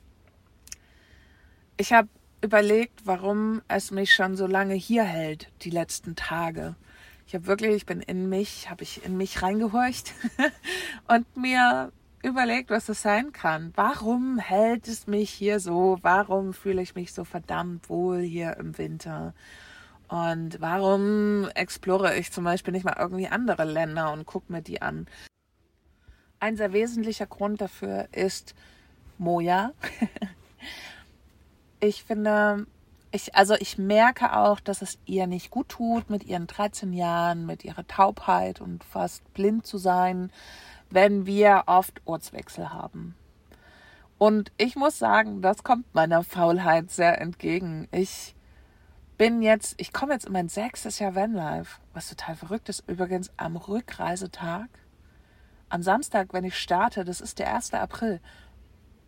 Ich 1.78 1.94
habe 1.94 2.08
überlegt, 2.42 3.06
warum 3.06 3.62
es 3.68 3.92
mich 3.92 4.14
schon 4.14 4.36
so 4.36 4.48
lange 4.48 4.76
hier 4.76 5.04
hält, 5.04 5.52
die 5.62 5.70
letzten 5.70 6.16
Tage. 6.16 6.76
Ich 7.28 7.36
habe 7.36 7.48
wirklich, 7.48 7.76
ich 7.76 7.86
bin 7.86 8.02
in 8.02 8.30
mich, 8.30 8.70
habe 8.70 8.84
ich 8.84 9.06
in 9.06 9.18
mich 9.18 9.42
reingehorcht 9.42 10.14
und 11.08 11.38
mir 11.38 11.92
überlegt, 12.24 12.70
was 12.70 12.86
das 12.86 13.02
sein 13.02 13.32
kann. 13.32 13.72
Warum 13.76 14.40
hält 14.40 14.88
es 14.88 15.08
mich 15.08 15.30
hier 15.30 15.60
so? 15.60 16.00
Warum 16.02 16.54
fühle 16.54 16.82
ich 16.82 16.96
mich 16.96 17.14
so 17.14 17.24
verdammt 17.24 17.90
wohl 17.90 18.20
hier 18.20 18.58
im 18.58 18.78
Winter? 18.78 19.34
Und 20.10 20.60
warum 20.60 21.48
explore 21.54 22.16
ich 22.18 22.32
zum 22.32 22.44
Beispiel 22.44 22.74
nicht 22.74 22.84
mal 22.84 22.96
irgendwie 22.98 23.28
andere 23.28 23.64
Länder 23.64 24.12
und 24.12 24.26
gucke 24.26 24.52
mir 24.52 24.64
die 24.64 24.82
an? 24.82 25.08
Ein 26.40 26.58
sehr 26.58 26.74
wesentlicher 26.74 27.28
Grund 27.28 27.62
dafür 27.62 28.08
ist 28.12 28.56
Moja. 29.20 29.72
ich 31.80 32.04
finde, 32.04 32.66
ich, 33.12 33.36
also 33.36 33.54
ich 33.60 33.78
merke 33.78 34.36
auch, 34.36 34.60
dass 34.60 34.82
es 34.82 34.98
ihr 35.06 35.28
nicht 35.28 35.52
gut 35.52 35.70
tut, 35.70 36.10
mit 36.10 36.24
ihren 36.24 36.48
13 36.48 36.92
Jahren, 36.92 37.46
mit 37.46 37.64
ihrer 37.64 37.86
Taubheit 37.86 38.62
und 38.62 38.84
fast 38.84 39.32
blind 39.34 39.68
zu 39.68 39.78
sein, 39.78 40.32
wenn 40.90 41.28
wir 41.28 41.64
oft 41.68 42.02
Ortswechsel 42.06 42.74
haben. 42.74 43.16
Und 44.18 44.52
ich 44.58 44.76
muss 44.76 44.98
sagen, 44.98 45.44
das 45.44 45.64
kommt 45.64 45.94
meiner 45.94 46.24
Faulheit 46.24 46.90
sehr 46.90 47.22
entgegen. 47.22 47.88
Ich 47.92 48.36
bin 49.20 49.42
jetzt, 49.42 49.76
ich 49.78 49.92
komme 49.92 50.14
jetzt 50.14 50.28
in 50.28 50.32
mein 50.32 50.48
sechstes 50.48 50.98
Jahr 51.00 51.14
Vanlife, 51.14 51.82
was 51.94 52.08
total 52.08 52.38
verrückt 52.38 52.70
ist. 52.70 52.88
Übrigens 52.88 53.30
am 53.36 53.58
Rückreisetag, 53.58 54.70
am 55.68 55.84
Samstag, 55.84 56.30
wenn 56.32 56.46
ich 56.46 56.58
starte, 56.58 57.04
das 57.04 57.20
ist 57.20 57.38
der 57.38 57.54
1. 57.54 57.74
April, 57.74 58.22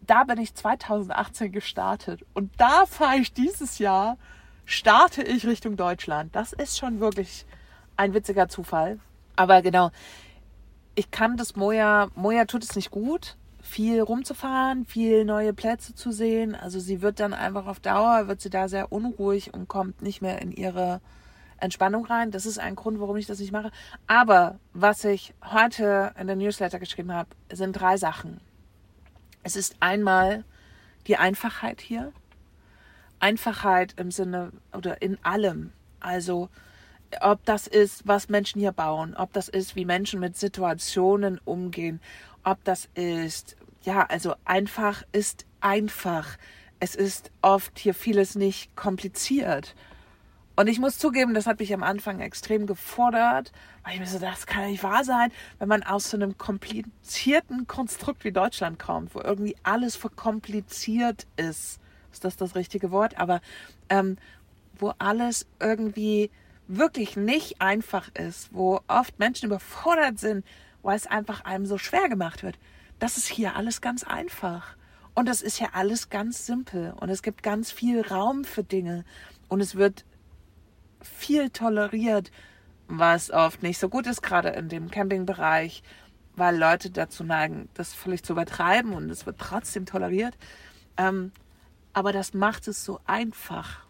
da 0.02 0.26
bin 0.26 0.38
ich 0.38 0.54
2018 0.54 1.54
gestartet 1.54 2.26
und 2.34 2.52
da 2.60 2.86
fahre 2.86 3.20
ich 3.20 3.34
dieses 3.34 3.80
Jahr, 3.80 4.18
starte 4.66 5.24
ich 5.24 5.48
Richtung 5.48 5.78
Deutschland. 5.78 6.36
Das 6.36 6.52
ist 6.52 6.78
schon 6.78 7.00
wirklich 7.00 7.46
ein 7.96 8.14
witziger 8.14 8.50
Zufall. 8.50 9.00
Aber 9.38 9.62
genau, 9.62 9.92
ich 10.94 11.10
kann 11.10 11.38
das 11.38 11.56
Moja, 11.56 12.10
Moja 12.16 12.44
tut 12.44 12.66
es 12.66 12.76
nicht 12.76 12.92
gut, 12.92 13.38
viel 13.62 14.02
rumzufahren, 14.02 14.86
viel 14.86 15.26
neue 15.26 15.54
Plätze 15.54 15.94
zu 15.96 16.12
sehen. 16.12 16.56
Also 16.56 16.80
sie 16.80 17.02
wird 17.02 17.20
dann 17.20 17.34
einfach 17.34 17.68
auf 17.68 17.80
Dauer, 17.80 18.28
wird 18.28 18.42
sie 18.42 18.50
da 18.50 18.68
sehr 18.68 18.92
unruhig 18.92 19.54
und 19.54 19.68
kommt 19.68 20.02
nicht 20.02 20.22
mehr 20.22 20.42
in 20.42 20.52
ihre 20.52 21.02
Entspannung 21.58 22.06
rein. 22.06 22.32
Das 22.32 22.46
ist 22.46 22.60
ein 22.60 22.76
Grund, 22.76 23.00
warum 23.00 23.18
ich 23.18 23.28
das 23.28 23.40
nicht 23.40 23.52
mache. 23.52 23.72
Aber 24.08 24.60
was 24.74 25.04
ich 25.04 25.34
heute 25.44 26.14
in 26.20 26.28
der 26.28 26.36
Newsletter 26.36 26.80
geschrieben 26.80 27.14
habe, 27.14 27.30
sind 27.52 27.74
drei 27.74 27.98
Sachen. 27.98 28.42
Es 29.44 29.56
ist 29.56 29.76
einmal 29.80 30.44
die 31.08 31.18
Einfachheit 31.18 31.82
hier. 31.82 32.12
Einfachheit 33.20 33.94
im 33.98 34.12
Sinne 34.12 34.52
oder 34.74 35.02
in 35.02 35.24
allem. 35.24 35.72
Also 36.00 36.50
ob 37.20 37.44
das 37.46 37.68
ist, 37.68 38.08
was 38.08 38.30
Menschen 38.30 38.60
hier 38.60 38.72
bauen, 38.72 39.16
ob 39.16 39.34
das 39.34 39.50
ist, 39.50 39.76
wie 39.76 39.86
Menschen 39.86 40.20
mit 40.20 40.38
Situationen 40.38 41.40
umgehen, 41.44 42.00
ob 42.44 42.64
das 42.64 42.90
ist, 42.96 43.56
ja, 43.84 44.06
also 44.06 44.36
einfach 44.46 45.04
ist 45.12 45.46
einfach. 45.60 46.38
Es 46.80 46.96
ist 46.96 47.32
oft 47.42 47.78
hier 47.78 47.94
vieles 47.94 48.36
nicht 48.36 48.76
kompliziert. 48.76 49.76
Und 50.56 50.68
ich 50.68 50.80
muss 50.80 50.98
zugeben, 50.98 51.34
das 51.34 51.48
hat 51.48 51.60
mich 51.60 51.74
am 51.74 51.82
Anfang 51.82 52.20
extrem 52.20 52.68
gefordert, 52.68 53.52
weil 53.84 53.94
ich 53.94 54.00
mir 54.00 54.06
so, 54.06 54.20
das 54.20 54.46
kann 54.46 54.70
nicht 54.70 54.84
wahr 54.84 55.04
sein, 55.04 55.32
wenn 55.60 55.70
man 55.70 55.84
aus 55.84 56.10
so 56.10 56.18
einem 56.18 56.38
komplizierten 56.38 57.68
Konstrukt 57.68 58.24
wie 58.26 58.32
Deutschland 58.32 58.78
kommt, 58.78 59.16
wo 59.16 59.22
irgendwie 59.22 59.56
alles 59.64 59.96
verkompliziert 59.96 61.26
ist. 61.38 61.80
Ist 62.12 62.26
das 62.26 62.36
das 62.36 62.56
richtige 62.56 62.92
Wort? 62.92 63.18
Aber 63.18 63.42
ähm, 63.90 64.18
wo 64.78 64.94
alles 64.98 65.48
irgendwie 65.60 66.30
wirklich 66.68 67.16
nicht 67.16 67.62
einfach 67.62 68.10
ist, 68.14 68.54
wo 68.54 68.82
oft 68.88 69.20
Menschen 69.20 69.48
überfordert 69.48 70.20
sind, 70.20 70.46
weil 70.82 70.96
es 70.96 71.08
einfach 71.08 71.46
einem 71.46 71.66
so 71.66 71.78
schwer 71.78 72.10
gemacht 72.10 72.44
wird. 72.44 72.58
Das 73.00 73.18
ist 73.18 73.28
hier 73.28 73.56
alles 73.56 73.82
ganz 73.82 74.04
einfach. 74.04 74.76
Und 75.14 75.28
das 75.28 75.42
ist 75.42 75.60
ja 75.60 75.70
alles 75.74 76.10
ganz 76.10 76.46
simpel. 76.46 76.94
Und 77.00 77.10
es 77.10 77.22
gibt 77.22 77.44
ganz 77.44 77.72
viel 77.72 78.02
Raum 78.02 78.44
für 78.44 78.64
Dinge. 78.64 79.04
Und 79.50 79.62
es 79.62 79.76
wird 79.76 80.06
viel 81.02 81.50
toleriert, 81.50 82.32
was 82.88 83.32
oft 83.32 83.64
nicht 83.64 83.80
so 83.80 83.90
gut 83.90 84.08
ist, 84.08 84.22
gerade 84.22 84.50
in 84.50 84.70
dem 84.70 84.92
Campingbereich, 84.92 85.84
weil 86.36 86.58
Leute 86.58 86.92
dazu 86.92 87.24
neigen, 87.24 87.70
das 87.74 87.94
völlig 87.94 88.24
zu 88.24 88.34
übertreiben 88.34 88.94
und 88.94 89.10
es 89.10 89.26
wird 89.26 89.40
trotzdem 89.40 89.86
toleriert. 89.86 90.38
Ähm, 90.98 91.32
aber 91.94 92.14
das 92.14 92.34
macht 92.34 92.68
es 92.68 92.86
so 92.86 93.00
einfach. 93.06 93.86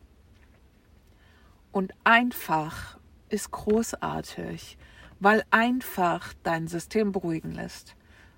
Und 1.71 1.93
einfach 2.03 2.97
ist 3.29 3.51
großartig, 3.51 4.77
weil 5.21 5.43
einfach 5.51 6.33
dein 6.43 6.67
System 6.67 7.13
beruhigen 7.13 7.53
lässt. 7.53 7.95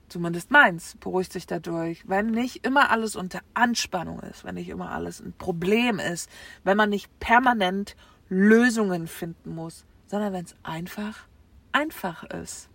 Zumindest 0.10 0.52
meins 0.52 0.96
beruhigt 1.00 1.34
sich 1.34 1.48
dadurch, 1.48 2.08
wenn 2.08 2.28
nicht 2.28 2.66
immer 2.66 2.92
alles 2.92 3.16
unter 3.16 3.40
Anspannung 3.56 4.20
ist, 4.20 4.44
wenn 4.44 4.56
nicht 4.56 4.70
immer 4.70 4.92
alles 4.92 5.22
ein 5.22 5.34
Problem 5.34 5.98
ist, 5.98 6.30
wenn 6.64 6.78
man 6.78 6.90
nicht 6.90 7.10
permanent 7.20 7.96
Lösungen 8.30 9.08
finden 9.08 9.56
muss, 9.56 9.86
sondern 10.08 10.34
wenn 10.34 10.46
es 10.46 10.56
einfach, 10.62 11.26
einfach 11.72 12.26
ist. 12.26 12.70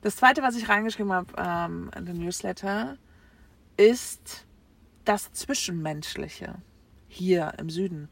Das 0.00 0.16
zweite, 0.16 0.42
was 0.42 0.56
ich 0.56 0.68
reingeschrieben 0.68 1.12
habe 1.12 1.34
ähm, 1.36 1.90
in 1.96 2.06
den 2.06 2.16
Newsletter, 2.16 2.96
ist 3.76 4.46
das 5.04 5.30
Zwischenmenschliche 5.32 6.54
hier 7.06 7.52
im 7.58 7.68
Süden. 7.68 8.08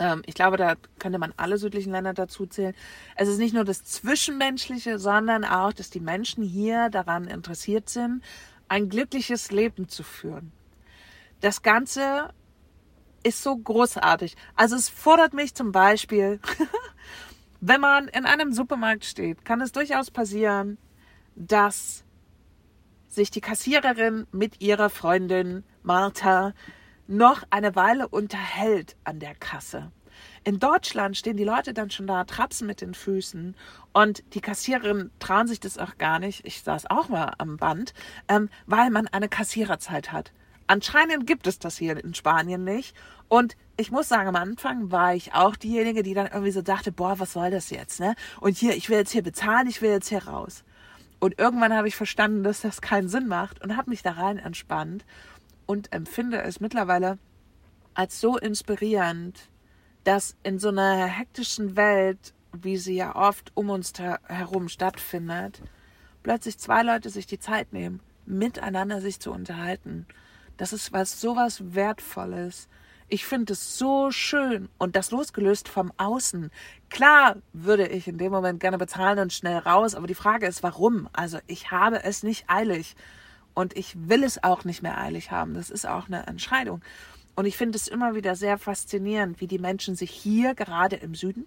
Ähm, 0.00 0.22
ich 0.26 0.34
glaube, 0.34 0.56
da 0.56 0.74
könnte 0.98 1.20
man 1.20 1.32
alle 1.36 1.58
südlichen 1.58 1.92
Länder 1.92 2.14
dazu 2.14 2.46
zählen. 2.46 2.74
Es 3.14 3.28
ist 3.28 3.38
nicht 3.38 3.54
nur 3.54 3.64
das 3.64 3.84
Zwischenmenschliche, 3.84 4.98
sondern 4.98 5.44
auch, 5.44 5.72
dass 5.72 5.90
die 5.90 6.00
Menschen 6.00 6.42
hier 6.42 6.88
daran 6.88 7.28
interessiert 7.28 7.88
sind, 7.88 8.24
ein 8.66 8.88
glückliches 8.88 9.52
Leben 9.52 9.88
zu 9.88 10.02
führen. 10.02 10.50
Das 11.40 11.62
Ganze 11.62 12.30
ist 13.22 13.42
so 13.42 13.56
großartig. 13.56 14.36
Also 14.56 14.76
es 14.76 14.88
fordert 14.88 15.34
mich 15.34 15.54
zum 15.54 15.70
Beispiel, 15.72 16.40
wenn 17.60 17.80
man 17.80 18.08
in 18.08 18.24
einem 18.24 18.52
Supermarkt 18.52 19.04
steht, 19.04 19.44
kann 19.44 19.60
es 19.60 19.72
durchaus 19.72 20.10
passieren, 20.10 20.78
dass 21.36 22.04
sich 23.08 23.30
die 23.30 23.40
Kassiererin 23.40 24.26
mit 24.32 24.62
ihrer 24.62 24.88
Freundin 24.88 25.64
Martha 25.82 26.54
noch 27.10 27.42
eine 27.50 27.74
Weile 27.74 28.08
unterhält 28.08 28.96
an 29.04 29.18
der 29.18 29.34
Kasse. 29.34 29.90
In 30.44 30.58
Deutschland 30.58 31.16
stehen 31.16 31.36
die 31.36 31.44
Leute 31.44 31.74
dann 31.74 31.90
schon 31.90 32.06
da, 32.06 32.24
trapsen 32.24 32.66
mit 32.66 32.80
den 32.80 32.94
Füßen 32.94 33.54
und 33.92 34.22
die 34.34 34.40
Kassiererin 34.40 35.10
trauen 35.18 35.46
sich 35.46 35.60
das 35.60 35.76
auch 35.76 35.98
gar 35.98 36.18
nicht. 36.18 36.46
Ich 36.46 36.62
saß 36.62 36.88
auch 36.90 37.08
mal 37.08 37.34
am 37.38 37.56
Band, 37.56 37.92
ähm, 38.28 38.48
weil 38.66 38.90
man 38.90 39.06
eine 39.08 39.28
Kassiererzeit 39.28 40.12
hat. 40.12 40.32
Anscheinend 40.66 41.26
gibt 41.26 41.46
es 41.46 41.58
das 41.58 41.76
hier 41.76 42.02
in 42.02 42.14
Spanien 42.14 42.64
nicht. 42.64 42.94
Und 43.28 43.56
ich 43.76 43.90
muss 43.90 44.08
sagen, 44.08 44.28
am 44.28 44.36
Anfang 44.36 44.92
war 44.92 45.14
ich 45.14 45.34
auch 45.34 45.56
diejenige, 45.56 46.02
die 46.02 46.14
dann 46.14 46.28
irgendwie 46.28 46.52
so 46.52 46.62
dachte, 46.62 46.92
boah, 46.92 47.18
was 47.18 47.32
soll 47.32 47.50
das 47.50 47.70
jetzt, 47.70 47.98
ne? 47.98 48.14
Und 48.40 48.56
hier, 48.56 48.76
ich 48.76 48.88
will 48.88 48.98
jetzt 48.98 49.10
hier 49.10 49.22
bezahlen, 49.22 49.68
ich 49.68 49.82
will 49.82 49.90
jetzt 49.90 50.08
hier 50.08 50.26
raus. 50.26 50.64
Und 51.18 51.38
irgendwann 51.38 51.74
habe 51.74 51.88
ich 51.88 51.96
verstanden, 51.96 52.44
dass 52.44 52.60
das 52.60 52.80
keinen 52.80 53.08
Sinn 53.08 53.26
macht 53.26 53.62
und 53.62 53.76
habe 53.76 53.90
mich 53.90 54.02
da 54.02 54.12
rein 54.12 54.38
entspannt 54.38 55.04
und 55.70 55.92
empfinde 55.92 56.42
es 56.42 56.60
mittlerweile 56.60 57.18
als 57.94 58.20
so 58.20 58.36
inspirierend, 58.36 59.48
dass 60.04 60.36
in 60.42 60.58
so 60.58 60.68
einer 60.68 61.06
hektischen 61.06 61.76
Welt, 61.76 62.34
wie 62.52 62.76
sie 62.76 62.96
ja 62.96 63.14
oft 63.14 63.52
um 63.54 63.70
uns 63.70 63.92
herum 63.98 64.68
stattfindet, 64.68 65.62
plötzlich 66.22 66.58
zwei 66.58 66.82
Leute 66.82 67.10
sich 67.10 67.26
die 67.26 67.38
Zeit 67.38 67.72
nehmen, 67.72 68.00
miteinander 68.26 69.00
sich 69.00 69.20
zu 69.20 69.32
unterhalten 69.32 70.06
das 70.60 70.74
ist 70.74 70.92
was 70.92 71.22
sowas 71.22 71.74
Wertvolles. 71.74 72.68
Ich 73.08 73.24
finde 73.24 73.54
es 73.54 73.78
so 73.78 74.10
schön 74.10 74.68
und 74.76 74.94
das 74.94 75.10
losgelöst 75.10 75.70
vom 75.70 75.90
Außen. 75.96 76.50
Klar 76.90 77.36
würde 77.54 77.88
ich 77.88 78.06
in 78.06 78.18
dem 78.18 78.30
Moment 78.30 78.60
gerne 78.60 78.76
bezahlen 78.76 79.18
und 79.20 79.32
schnell 79.32 79.56
raus, 79.56 79.94
aber 79.94 80.06
die 80.06 80.14
Frage 80.14 80.46
ist, 80.46 80.62
warum? 80.62 81.08
Also 81.14 81.38
ich 81.46 81.70
habe 81.70 82.04
es 82.04 82.22
nicht 82.22 82.44
eilig. 82.48 82.94
Und 83.54 83.76
ich 83.76 83.94
will 84.08 84.24
es 84.24 84.42
auch 84.42 84.64
nicht 84.64 84.82
mehr 84.82 84.98
eilig 84.98 85.30
haben. 85.30 85.54
Das 85.54 85.70
ist 85.70 85.86
auch 85.86 86.06
eine 86.06 86.26
Entscheidung. 86.26 86.82
Und 87.34 87.46
ich 87.46 87.56
finde 87.56 87.76
es 87.76 87.88
immer 87.88 88.14
wieder 88.14 88.36
sehr 88.36 88.58
faszinierend, 88.58 89.40
wie 89.40 89.46
die 89.46 89.58
Menschen 89.58 89.96
sich 89.96 90.10
hier 90.10 90.54
gerade 90.54 90.96
im 90.96 91.14
Süden, 91.14 91.46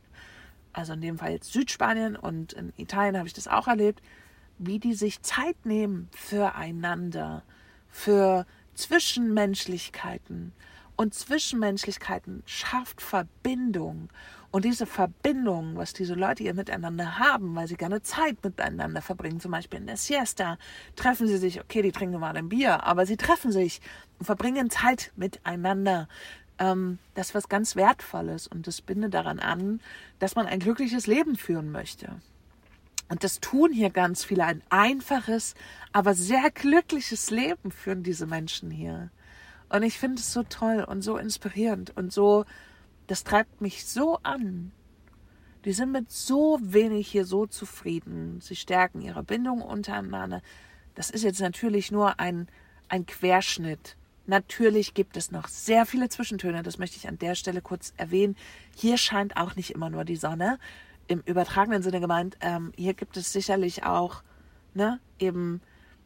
also 0.71 0.93
in 0.93 1.01
dem 1.01 1.17
Fall 1.19 1.33
jetzt 1.33 1.53
Südspanien 1.53 2.15
und 2.15 2.53
in 2.53 2.73
Italien 2.77 3.17
habe 3.17 3.27
ich 3.27 3.33
das 3.33 3.47
auch 3.47 3.67
erlebt, 3.67 4.01
wie 4.57 4.79
die 4.79 4.93
sich 4.93 5.21
Zeit 5.21 5.65
nehmen 5.65 6.09
füreinander, 6.11 7.43
für 7.89 8.45
Zwischenmenschlichkeiten. 8.73 10.51
Und 10.95 11.13
Zwischenmenschlichkeiten 11.13 12.43
schafft 12.45 13.01
Verbindung. 13.01 14.09
Und 14.53 14.65
diese 14.65 14.85
Verbindung, 14.85 15.77
was 15.77 15.93
diese 15.93 16.13
Leute 16.13 16.43
hier 16.43 16.53
miteinander 16.53 17.17
haben, 17.17 17.55
weil 17.55 17.67
sie 17.67 17.75
gerne 17.75 18.03
Zeit 18.03 18.37
miteinander 18.43 19.01
verbringen, 19.01 19.39
zum 19.39 19.49
Beispiel 19.49 19.79
in 19.79 19.87
der 19.87 19.97
Siesta, 19.97 20.59
treffen 20.95 21.25
sie 21.25 21.37
sich, 21.37 21.59
okay, 21.59 21.81
die 21.81 21.91
trinken 21.91 22.19
mal 22.19 22.37
ein 22.37 22.49
Bier, 22.49 22.83
aber 22.83 23.07
sie 23.07 23.17
treffen 23.17 23.51
sich 23.51 23.81
und 24.19 24.27
verbringen 24.27 24.69
Zeit 24.69 25.11
miteinander. 25.15 26.07
Ähm, 26.59 26.99
das 27.15 27.29
ist 27.29 27.33
was 27.33 27.49
ganz 27.49 27.75
Wertvolles 27.75 28.45
und 28.45 28.67
das 28.67 28.81
bindet 28.81 29.15
daran 29.15 29.39
an, 29.39 29.79
dass 30.19 30.35
man 30.35 30.45
ein 30.45 30.59
glückliches 30.59 31.07
Leben 31.07 31.35
führen 31.35 31.71
möchte. 31.71 32.21
Und 33.09 33.23
das 33.23 33.39
tun 33.39 33.73
hier 33.73 33.89
ganz 33.89 34.23
viele. 34.23 34.45
Ein 34.45 34.61
einfaches, 34.69 35.55
aber 35.93 36.13
sehr 36.13 36.51
glückliches 36.51 37.31
Leben 37.31 37.71
führen 37.71 38.03
diese 38.03 38.27
Menschen 38.27 38.69
hier. 38.69 39.09
Und 39.69 39.81
ich 39.81 39.97
finde 39.97 40.19
es 40.21 40.31
so 40.31 40.43
toll 40.43 40.85
und 40.87 41.01
so 41.01 41.17
inspirierend 41.17 41.97
und 41.97 42.13
so 42.13 42.45
das 43.07 43.23
treibt 43.23 43.61
mich 43.61 43.85
so 43.85 44.19
an. 44.23 44.71
Die 45.65 45.73
sind 45.73 45.91
mit 45.91 46.11
so 46.11 46.59
wenig 46.61 47.07
hier 47.07 47.25
so 47.25 47.45
zufrieden. 47.45 48.39
Sie 48.41 48.55
stärken 48.55 49.01
ihre 49.01 49.23
Bindung 49.23 49.61
untereinander. 49.61 50.41
Das 50.95 51.09
ist 51.09 51.23
jetzt 51.23 51.39
natürlich 51.39 51.91
nur 51.91 52.19
ein, 52.19 52.47
ein 52.89 53.05
Querschnitt. 53.05 53.95
Natürlich 54.25 54.93
gibt 54.93 55.17
es 55.17 55.31
noch 55.31 55.47
sehr 55.47 55.85
viele 55.85 56.07
Zwischentöne, 56.07 56.63
das 56.63 56.77
möchte 56.77 56.95
ich 56.95 57.09
an 57.09 57.17
der 57.17 57.35
Stelle 57.35 57.61
kurz 57.61 57.93
erwähnen. 57.97 58.37
Hier 58.75 58.97
scheint 58.97 59.35
auch 59.35 59.55
nicht 59.55 59.71
immer 59.71 59.89
nur 59.89 60.05
die 60.05 60.15
Sonne. 60.15 60.59
Im 61.07 61.21
übertragenen 61.25 61.83
Sinne 61.83 61.99
gemeint, 61.99 62.37
ähm, 62.39 62.71
hier 62.77 62.93
gibt 62.93 63.17
es 63.17 63.33
sicherlich 63.33 63.83
auch 63.83 64.23
ne, 64.73 64.99
eben 65.19 65.61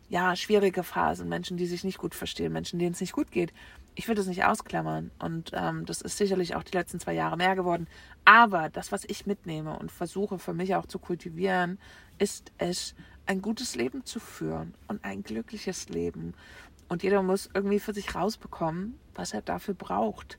ja 0.09 0.35
schwierige 0.35 0.83
Phasen, 0.83 1.29
Menschen, 1.29 1.57
die 1.57 1.67
sich 1.67 1.83
nicht 1.83 1.99
gut 1.99 2.15
verstehen, 2.15 2.53
Menschen, 2.53 2.79
denen 2.79 2.93
es 2.93 3.01
nicht 3.01 3.13
gut 3.13 3.31
geht 3.31 3.53
ich 3.97 4.07
will 4.07 4.15
das 4.15 4.27
nicht 4.27 4.45
ausklammern. 4.45 5.09
Und 5.17 5.51
ähm, 5.53 5.85
das 5.85 6.01
ist 6.01 6.17
sicherlich 6.17 6.55
auch 6.55 6.63
die 6.63 6.77
letzten 6.77 6.99
zwei 6.99 7.13
Jahre 7.13 7.35
mehr 7.35 7.55
geworden. 7.55 7.87
Aber 8.25 8.69
das, 8.69 8.91
was 8.91 9.03
ich 9.05 9.25
mitnehme 9.25 9.77
und 9.77 9.91
versuche 9.91 10.37
für 10.37 10.53
mich 10.53 10.75
auch 10.75 10.85
zu 10.85 10.99
kultivieren, 10.99 11.79
ist 12.19 12.51
es, 12.59 12.95
ein 13.25 13.41
gutes 13.41 13.75
Leben 13.75 14.05
zu 14.05 14.19
führen 14.21 14.73
und 14.87 15.03
ein 15.03 15.23
glückliches 15.23 15.89
Leben. 15.89 16.33
Und 16.87 17.03
jeder 17.03 17.21
muss 17.23 17.49
irgendwie 17.53 17.79
für 17.79 17.93
sich 17.93 18.15
rausbekommen, 18.15 18.97
was 19.15 19.33
er 19.33 19.41
dafür 19.41 19.73
braucht. 19.73 20.37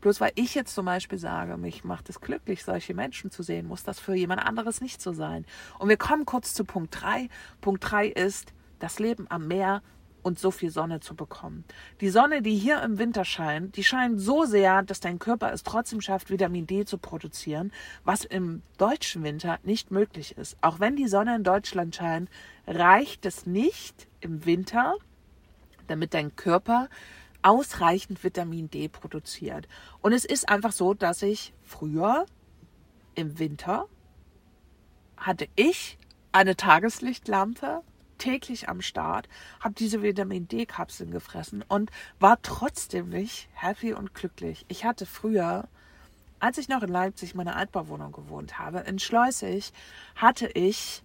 Bloß 0.00 0.20
weil 0.20 0.32
ich 0.36 0.54
jetzt 0.54 0.74
zum 0.74 0.86
Beispiel 0.86 1.18
sage, 1.18 1.58
mich 1.58 1.84
macht 1.84 2.08
es 2.08 2.20
glücklich, 2.20 2.64
solche 2.64 2.94
Menschen 2.94 3.30
zu 3.30 3.42
sehen, 3.42 3.66
muss 3.66 3.82
das 3.82 4.00
für 4.00 4.14
jemand 4.14 4.40
anderes 4.40 4.80
nicht 4.80 5.02
so 5.02 5.12
sein. 5.12 5.44
Und 5.78 5.90
wir 5.90 5.98
kommen 5.98 6.24
kurz 6.24 6.54
zu 6.54 6.64
Punkt 6.64 6.98
3. 6.98 7.28
Punkt 7.60 7.90
3 7.90 8.06
ist, 8.06 8.54
das 8.78 8.98
Leben 8.98 9.26
am 9.28 9.46
Meer 9.46 9.82
und 10.22 10.38
so 10.38 10.50
viel 10.50 10.70
Sonne 10.70 11.00
zu 11.00 11.14
bekommen. 11.14 11.64
Die 12.00 12.10
Sonne, 12.10 12.42
die 12.42 12.56
hier 12.56 12.82
im 12.82 12.98
Winter 12.98 13.24
scheint, 13.24 13.76
die 13.76 13.84
scheint 13.84 14.20
so 14.20 14.44
sehr, 14.44 14.82
dass 14.82 15.00
dein 15.00 15.18
Körper 15.18 15.52
es 15.52 15.62
trotzdem 15.62 16.00
schafft, 16.00 16.30
Vitamin 16.30 16.66
D 16.66 16.84
zu 16.84 16.98
produzieren, 16.98 17.72
was 18.04 18.24
im 18.24 18.62
deutschen 18.78 19.22
Winter 19.22 19.58
nicht 19.62 19.90
möglich 19.90 20.36
ist. 20.36 20.56
Auch 20.60 20.80
wenn 20.80 20.96
die 20.96 21.08
Sonne 21.08 21.36
in 21.36 21.44
Deutschland 21.44 21.96
scheint, 21.96 22.28
reicht 22.66 23.26
es 23.26 23.46
nicht 23.46 24.08
im 24.20 24.44
Winter, 24.44 24.94
damit 25.86 26.14
dein 26.14 26.36
Körper 26.36 26.88
ausreichend 27.42 28.22
Vitamin 28.22 28.70
D 28.70 28.88
produziert. 28.88 29.66
Und 30.02 30.12
es 30.12 30.24
ist 30.24 30.48
einfach 30.48 30.72
so, 30.72 30.94
dass 30.94 31.22
ich 31.22 31.52
früher 31.64 32.26
im 33.14 33.38
Winter 33.38 33.86
hatte 35.16 35.48
ich 35.56 35.98
eine 36.32 36.56
Tageslichtlampe 36.56 37.82
täglich 38.20 38.68
am 38.68 38.80
Start, 38.80 39.28
habe 39.58 39.74
diese 39.74 40.02
Vitamin 40.02 40.46
D-Kapseln 40.46 41.10
gefressen 41.10 41.64
und 41.66 41.90
war 42.20 42.40
trotzdem 42.42 43.08
nicht 43.08 43.48
happy 43.54 43.92
und 43.92 44.14
glücklich. 44.14 44.64
Ich 44.68 44.84
hatte 44.84 45.06
früher, 45.06 45.68
als 46.38 46.58
ich 46.58 46.68
noch 46.68 46.82
in 46.82 46.90
Leipzig 46.90 47.34
meine 47.34 47.56
Altbauwohnung 47.56 48.12
gewohnt 48.12 48.60
habe, 48.60 48.80
in 48.80 48.98
Schleusig, 49.00 49.72
hatte 50.14 50.46
ich 50.48 51.02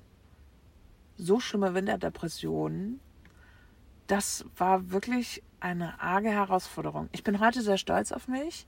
so 1.18 1.40
schlimme 1.40 1.74
Winterdepressionen. 1.74 3.00
Das 4.08 4.46
war 4.58 4.92
wirklich 4.92 5.42
eine 5.60 6.00
arge 6.00 6.30
Herausforderung. 6.30 7.10
Ich 7.12 7.24
bin 7.24 7.40
heute 7.40 7.62
sehr 7.62 7.78
stolz 7.78 8.12
auf 8.12 8.28
mich, 8.28 8.68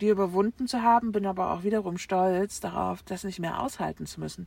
die 0.00 0.08
überwunden 0.08 0.66
zu 0.66 0.82
haben, 0.82 1.12
bin 1.12 1.24
aber 1.24 1.52
auch 1.52 1.62
wiederum 1.62 1.96
stolz 1.96 2.60
darauf, 2.60 3.02
das 3.04 3.24
nicht 3.24 3.38
mehr 3.38 3.60
aushalten 3.60 4.06
zu 4.06 4.20
müssen. 4.20 4.46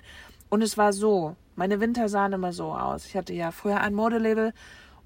Und 0.50 0.62
es 0.62 0.78
war 0.78 0.94
so, 0.94 1.36
meine 1.56 1.80
Winter 1.80 2.10
sahen 2.10 2.34
immer 2.34 2.54
so 2.54 2.72
aus. 2.74 3.06
Ich 3.06 3.18
hatte 3.18 3.34
ja 3.34 3.52
früher 3.52 3.82
ein 3.82 3.94
Modelabel 3.94 4.54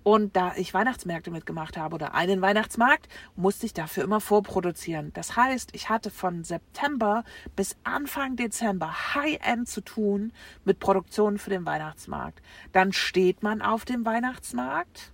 und 0.03 0.35
da 0.35 0.53
ich 0.55 0.73
Weihnachtsmärkte 0.73 1.29
mitgemacht 1.29 1.77
habe 1.77 1.95
oder 1.95 2.15
einen 2.15 2.41
Weihnachtsmarkt, 2.41 3.07
musste 3.35 3.67
ich 3.67 3.73
dafür 3.73 4.03
immer 4.03 4.19
vorproduzieren. 4.19 5.11
Das 5.13 5.35
heißt, 5.35 5.69
ich 5.73 5.89
hatte 5.89 6.09
von 6.09 6.43
September 6.43 7.23
bis 7.55 7.75
Anfang 7.83 8.35
Dezember 8.35 9.13
High-End 9.13 9.67
zu 9.67 9.81
tun 9.81 10.33
mit 10.65 10.79
Produktionen 10.79 11.37
für 11.37 11.51
den 11.51 11.65
Weihnachtsmarkt. 11.65 12.41
Dann 12.71 12.93
steht 12.93 13.43
man 13.43 13.61
auf 13.61 13.85
dem 13.85 14.05
Weihnachtsmarkt. 14.05 15.11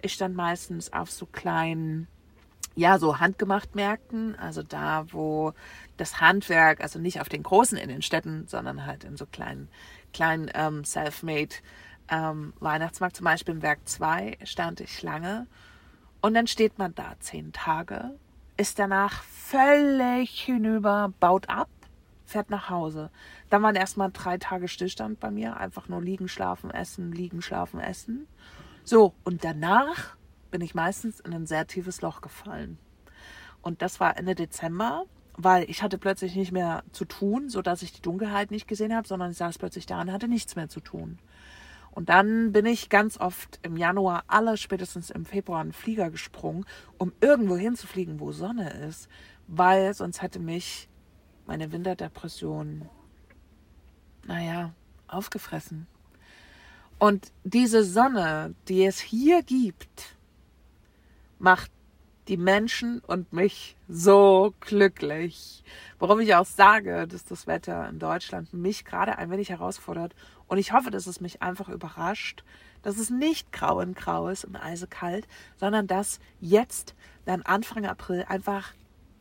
Ich 0.00 0.12
stand 0.14 0.36
meistens 0.36 0.92
auf 0.92 1.10
so 1.10 1.26
kleinen 1.26 2.06
ja, 2.80 2.98
so 2.98 3.20
handgemacht 3.20 3.74
Märkten, 3.74 4.34
also 4.38 4.62
da, 4.62 5.04
wo 5.12 5.52
das 5.98 6.22
Handwerk, 6.22 6.80
also 6.80 6.98
nicht 6.98 7.20
auf 7.20 7.28
den 7.28 7.42
großen 7.42 7.76
in 7.76 7.90
den 7.90 8.00
Städten, 8.00 8.46
sondern 8.48 8.86
halt 8.86 9.04
in 9.04 9.18
so 9.18 9.26
kleinen, 9.26 9.68
kleinen 10.14 10.50
ähm, 10.54 10.84
Self-Made 10.84 11.56
ähm, 12.08 12.54
Weihnachtsmarkt, 12.58 13.16
zum 13.16 13.24
Beispiel 13.24 13.54
im 13.54 13.62
Werk 13.62 13.80
2 13.84 14.38
stand 14.44 14.80
ich 14.80 15.02
lange 15.02 15.46
und 16.22 16.32
dann 16.32 16.46
steht 16.46 16.78
man 16.78 16.94
da 16.94 17.16
zehn 17.20 17.52
Tage, 17.52 18.16
ist 18.56 18.78
danach 18.78 19.22
völlig 19.24 20.40
hinüber, 20.40 21.12
baut 21.20 21.50
ab, 21.50 21.68
fährt 22.24 22.48
nach 22.48 22.70
Hause. 22.70 23.10
Dann 23.50 23.62
waren 23.62 23.76
erstmal 23.76 24.10
drei 24.10 24.38
Tage 24.38 24.68
Stillstand 24.68 25.20
bei 25.20 25.30
mir, 25.30 25.58
einfach 25.58 25.88
nur 25.88 26.00
liegen, 26.00 26.28
schlafen, 26.28 26.70
essen, 26.70 27.12
liegen, 27.12 27.42
schlafen, 27.42 27.78
essen. 27.78 28.26
So, 28.84 29.12
und 29.22 29.44
danach 29.44 30.16
bin 30.50 30.60
ich 30.60 30.74
meistens 30.74 31.20
in 31.20 31.32
ein 31.32 31.46
sehr 31.46 31.66
tiefes 31.66 32.00
Loch 32.02 32.20
gefallen. 32.20 32.78
Und 33.62 33.82
das 33.82 34.00
war 34.00 34.16
Ende 34.16 34.34
Dezember, 34.34 35.04
weil 35.36 35.68
ich 35.70 35.82
hatte 35.82 35.98
plötzlich 35.98 36.34
nicht 36.34 36.52
mehr 36.52 36.82
zu 36.92 37.04
tun, 37.04 37.48
so 37.48 37.62
dass 37.62 37.82
ich 37.82 37.92
die 37.92 38.02
Dunkelheit 38.02 38.50
nicht 38.50 38.68
gesehen 38.68 38.94
habe, 38.94 39.06
sondern 39.06 39.30
ich 39.30 39.36
saß 39.36 39.58
plötzlich 39.58 39.86
da 39.86 40.00
und 40.00 40.12
hatte 40.12 40.28
nichts 40.28 40.56
mehr 40.56 40.68
zu 40.68 40.80
tun. 40.80 41.18
Und 41.92 42.08
dann 42.08 42.52
bin 42.52 42.66
ich 42.66 42.88
ganz 42.88 43.18
oft 43.18 43.58
im 43.62 43.76
Januar, 43.76 44.24
aller 44.28 44.56
spätestens 44.56 45.10
im 45.10 45.24
Februar, 45.24 45.60
einen 45.60 45.72
Flieger 45.72 46.10
gesprungen, 46.10 46.64
um 46.98 47.12
irgendwo 47.20 47.56
hinzufliegen, 47.56 48.20
wo 48.20 48.32
Sonne 48.32 48.70
ist, 48.70 49.08
weil 49.48 49.92
sonst 49.94 50.22
hätte 50.22 50.38
mich 50.38 50.88
meine 51.46 51.72
Winterdepression, 51.72 52.88
naja, 54.24 54.72
aufgefressen. 55.08 55.88
Und 56.98 57.32
diese 57.42 57.82
Sonne, 57.82 58.54
die 58.68 58.84
es 58.84 59.00
hier 59.00 59.42
gibt, 59.42 60.16
macht 61.40 61.70
die 62.28 62.36
Menschen 62.36 63.00
und 63.00 63.32
mich 63.32 63.76
so 63.88 64.54
glücklich. 64.60 65.64
Warum 65.98 66.20
ich 66.20 66.34
auch 66.34 66.46
sage, 66.46 67.08
dass 67.08 67.24
das 67.24 67.46
Wetter 67.46 67.88
in 67.88 67.98
Deutschland 67.98 68.52
mich 68.52 68.84
gerade 68.84 69.18
ein 69.18 69.30
wenig 69.30 69.50
herausfordert. 69.50 70.14
Und 70.46 70.58
ich 70.58 70.72
hoffe, 70.72 70.90
dass 70.90 71.06
es 71.06 71.20
mich 71.20 71.42
einfach 71.42 71.68
überrascht, 71.68 72.44
dass 72.82 72.98
es 72.98 73.10
nicht 73.10 73.52
grau 73.52 73.80
in 73.80 73.94
grau 73.94 74.28
ist 74.28 74.44
und 74.44 74.56
eisekalt, 74.56 75.26
sondern 75.56 75.86
dass 75.86 76.20
jetzt, 76.40 76.94
dann 77.24 77.42
Anfang 77.42 77.84
April, 77.84 78.24
einfach, 78.28 78.74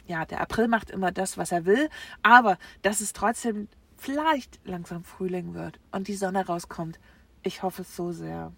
ja, 0.05 0.25
der 0.25 0.41
April 0.41 0.67
macht 0.67 0.91
immer 0.91 1.11
das, 1.11 1.37
was 1.37 1.51
er 1.51 1.65
will, 1.65 1.89
aber 2.21 2.57
dass 2.83 3.01
es 3.01 3.13
trotzdem 3.13 3.67
vielleicht 3.97 4.59
langsam 4.65 5.03
Frühling 5.03 5.53
wird 5.53 5.79
und 5.91 6.07
die 6.07 6.15
Sonne 6.15 6.45
rauskommt. 6.45 6.99
Ich 7.43 7.63
hoffe 7.63 7.81
es 7.81 7.95
so 7.95 8.11
sehr. 8.11 8.51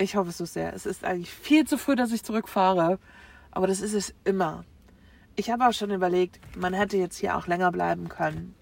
Ich 0.00 0.16
hoffe 0.16 0.30
es 0.30 0.38
so 0.38 0.46
sehr. 0.46 0.72
Es 0.72 0.86
ist 0.86 1.04
eigentlich 1.04 1.30
viel 1.30 1.66
zu 1.66 1.76
früh, 1.76 1.94
dass 1.94 2.10
ich 2.10 2.24
zurückfahre. 2.24 2.98
Aber 3.50 3.66
das 3.66 3.82
ist 3.82 3.92
es 3.92 4.14
immer. 4.24 4.64
Ich 5.36 5.50
habe 5.50 5.68
auch 5.68 5.74
schon 5.74 5.90
überlegt, 5.90 6.40
man 6.56 6.72
hätte 6.72 6.96
jetzt 6.96 7.18
hier 7.18 7.36
auch 7.36 7.46
länger 7.46 7.70
bleiben 7.70 8.08
können 8.08 8.54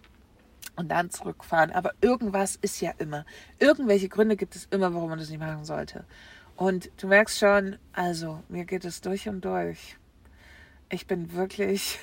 und 0.74 0.88
dann 0.88 1.10
zurückfahren. 1.10 1.70
Aber 1.70 1.92
irgendwas 2.00 2.56
ist 2.56 2.80
ja 2.80 2.90
immer. 2.98 3.24
Irgendwelche 3.60 4.08
Gründe 4.08 4.34
gibt 4.34 4.56
es 4.56 4.66
immer, 4.72 4.92
warum 4.92 5.10
man 5.10 5.20
das 5.20 5.30
nicht 5.30 5.38
machen 5.38 5.64
sollte. 5.64 6.04
Und 6.56 6.90
du 7.00 7.06
merkst 7.06 7.38
schon, 7.38 7.78
also 7.92 8.42
mir 8.48 8.64
geht 8.64 8.84
es 8.84 9.00
durch 9.00 9.28
und 9.28 9.44
durch. 9.44 9.96
Ich 10.88 11.06
bin 11.06 11.34
wirklich 11.34 12.00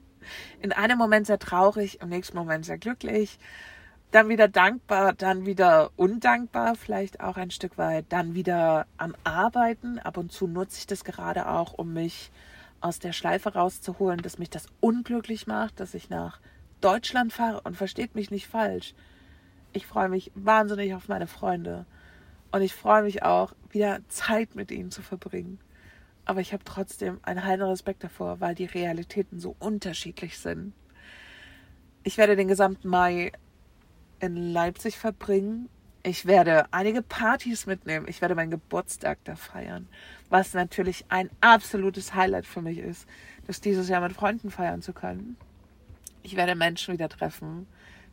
in 0.62 0.72
einem 0.72 0.96
Moment 0.96 1.26
sehr 1.26 1.38
traurig, 1.38 2.00
im 2.00 2.08
nächsten 2.08 2.38
Moment 2.38 2.64
sehr 2.64 2.78
glücklich. 2.78 3.38
Dann 4.12 4.28
wieder 4.28 4.46
dankbar, 4.46 5.14
dann 5.14 5.46
wieder 5.46 5.90
undankbar, 5.96 6.76
vielleicht 6.76 7.20
auch 7.20 7.36
ein 7.38 7.50
Stück 7.50 7.78
weit, 7.78 8.04
dann 8.10 8.34
wieder 8.34 8.86
am 8.98 9.14
Arbeiten. 9.24 9.98
Ab 9.98 10.18
und 10.18 10.30
zu 10.30 10.46
nutze 10.46 10.78
ich 10.78 10.86
das 10.86 11.02
gerade 11.02 11.48
auch, 11.48 11.72
um 11.72 11.94
mich 11.94 12.30
aus 12.82 12.98
der 12.98 13.12
Schleife 13.12 13.54
rauszuholen, 13.54 14.20
dass 14.20 14.38
mich 14.38 14.50
das 14.50 14.66
unglücklich 14.80 15.46
macht, 15.46 15.80
dass 15.80 15.94
ich 15.94 16.10
nach 16.10 16.40
Deutschland 16.82 17.32
fahre 17.32 17.62
und 17.62 17.76
versteht 17.76 18.14
mich 18.14 18.30
nicht 18.30 18.48
falsch. 18.48 18.94
Ich 19.72 19.86
freue 19.86 20.10
mich 20.10 20.30
wahnsinnig 20.34 20.94
auf 20.94 21.08
meine 21.08 21.26
Freunde 21.26 21.86
und 22.50 22.60
ich 22.60 22.74
freue 22.74 23.02
mich 23.04 23.22
auch, 23.22 23.54
wieder 23.70 24.00
Zeit 24.08 24.54
mit 24.54 24.70
ihnen 24.70 24.90
zu 24.90 25.00
verbringen. 25.00 25.58
Aber 26.26 26.40
ich 26.40 26.52
habe 26.52 26.64
trotzdem 26.64 27.18
einen 27.22 27.44
heilen 27.44 27.62
Respekt 27.62 28.04
davor, 28.04 28.40
weil 28.40 28.54
die 28.54 28.66
Realitäten 28.66 29.40
so 29.40 29.56
unterschiedlich 29.58 30.38
sind. 30.38 30.74
Ich 32.02 32.18
werde 32.18 32.36
den 32.36 32.48
gesamten 32.48 32.88
Mai 32.88 33.32
in 34.22 34.36
Leipzig 34.36 34.98
verbringen. 34.98 35.68
Ich 36.04 36.26
werde 36.26 36.66
einige 36.70 37.02
Partys 37.02 37.66
mitnehmen. 37.66 38.06
Ich 38.08 38.20
werde 38.20 38.34
meinen 38.34 38.50
Geburtstag 38.52 39.18
da 39.24 39.34
feiern, 39.34 39.88
was 40.30 40.54
natürlich 40.54 41.04
ein 41.08 41.28
absolutes 41.40 42.14
Highlight 42.14 42.46
für 42.46 42.62
mich 42.62 42.78
ist, 42.78 43.06
das 43.46 43.60
dieses 43.60 43.88
Jahr 43.88 44.00
mit 44.00 44.12
Freunden 44.12 44.50
feiern 44.50 44.80
zu 44.80 44.92
können. 44.92 45.36
Ich 46.22 46.36
werde 46.36 46.54
Menschen 46.54 46.94
wieder 46.94 47.08
treffen, 47.08 47.66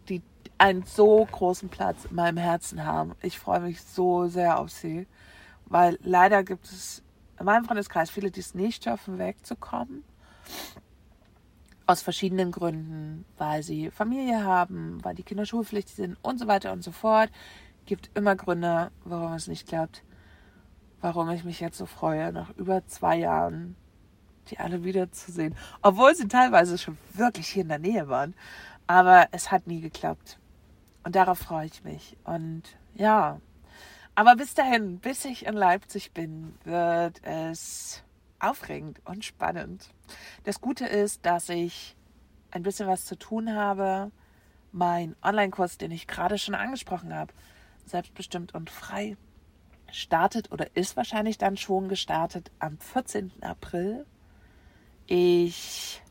die 0.09 0.23
einen 0.57 0.83
so 0.83 1.25
großen 1.25 1.69
Platz 1.69 2.05
in 2.05 2.15
meinem 2.15 2.37
Herzen 2.37 2.85
haben. 2.85 3.13
Ich 3.21 3.37
freue 3.37 3.61
mich 3.61 3.81
so 3.81 4.27
sehr 4.27 4.59
auf 4.59 4.71
sie, 4.71 5.05
weil 5.65 5.99
leider 6.01 6.43
gibt 6.43 6.65
es 6.65 7.03
in 7.39 7.45
meinem 7.45 7.65
Freundeskreis 7.65 8.09
viele, 8.09 8.31
die 8.31 8.39
es 8.39 8.55
nicht 8.55 8.83
schaffen, 8.83 9.19
wegzukommen. 9.19 10.03
Aus 11.89 12.01
verschiedenen 12.01 12.51
Gründen, 12.51 13.25
weil 13.37 13.63
sie 13.63 13.89
Familie 13.89 14.43
haben, 14.43 15.03
weil 15.03 15.15
die 15.15 15.23
Kinder 15.23 15.45
schulpflichtig 15.45 15.95
sind 15.95 16.17
und 16.21 16.37
so 16.37 16.47
weiter 16.47 16.71
und 16.71 16.83
so 16.83 16.91
fort. 16.91 17.31
Gibt 17.85 18.11
immer 18.13 18.35
Gründe, 18.35 18.91
warum 19.05 19.33
es 19.33 19.47
nicht 19.47 19.67
klappt. 19.67 20.03
Warum 21.01 21.29
ich 21.31 21.43
mich 21.43 21.59
jetzt 21.59 21.77
so 21.77 21.87
freue, 21.87 22.31
nach 22.31 22.51
über 22.57 22.85
zwei 22.85 23.17
Jahren 23.17 23.75
die 24.49 24.59
alle 24.59 24.83
wiederzusehen. 24.83 25.55
Obwohl 25.81 26.15
sie 26.15 26.27
teilweise 26.27 26.77
schon 26.77 26.97
wirklich 27.13 27.47
hier 27.47 27.63
in 27.63 27.69
der 27.69 27.79
Nähe 27.79 28.07
waren. 28.07 28.35
Aber 28.87 29.27
es 29.31 29.51
hat 29.51 29.67
nie 29.67 29.81
geklappt. 29.81 30.39
Und 31.03 31.15
darauf 31.15 31.39
freue 31.39 31.67
ich 31.67 31.83
mich. 31.83 32.17
Und 32.23 32.63
ja, 32.93 33.39
aber 34.15 34.35
bis 34.35 34.53
dahin, 34.53 34.99
bis 34.99 35.25
ich 35.25 35.45
in 35.45 35.55
Leipzig 35.55 36.11
bin, 36.11 36.55
wird 36.65 37.23
es 37.23 38.03
aufregend 38.39 39.01
und 39.05 39.25
spannend. 39.25 39.89
Das 40.43 40.61
Gute 40.61 40.85
ist, 40.85 41.25
dass 41.25 41.49
ich 41.49 41.95
ein 42.51 42.63
bisschen 42.63 42.87
was 42.87 43.05
zu 43.05 43.17
tun 43.17 43.53
habe. 43.53 44.11
Mein 44.71 45.15
Online-Kurs, 45.23 45.77
den 45.77 45.91
ich 45.91 46.07
gerade 46.07 46.37
schon 46.37 46.55
angesprochen 46.55 47.13
habe, 47.13 47.33
selbstbestimmt 47.85 48.53
und 48.53 48.69
frei, 48.69 49.17
startet 49.91 50.51
oder 50.51 50.75
ist 50.75 50.95
wahrscheinlich 50.95 51.37
dann 51.37 51.57
schon 51.57 51.89
gestartet 51.89 52.51
am 52.59 52.77
14. 52.77 53.31
April. 53.41 54.05
Ich, 55.07 56.01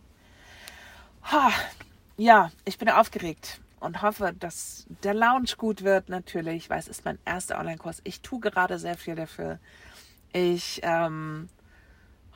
ha, 1.23 1.53
ja, 2.17 2.51
ich 2.65 2.79
bin 2.79 2.89
aufgeregt 2.89 3.61
und 3.81 4.03
hoffe, 4.03 4.35
dass 4.37 4.87
der 5.05 5.15
Lounge 5.15 5.55
gut 5.57 5.85
wird 5.85 6.09
natürlich, 6.09 6.69
weil 6.69 6.81
es 6.81 6.89
ist 6.89 7.05
mein 7.05 7.19
erster 7.25 7.59
Online-Kurs. 7.59 8.01
Ich 8.05 8.23
tue 8.23 8.41
gerade 8.41 8.79
sehr 8.79 8.97
viel 8.97 9.15
dafür. 9.15 9.61
Ich 10.33 10.81
ähm, 10.83 11.49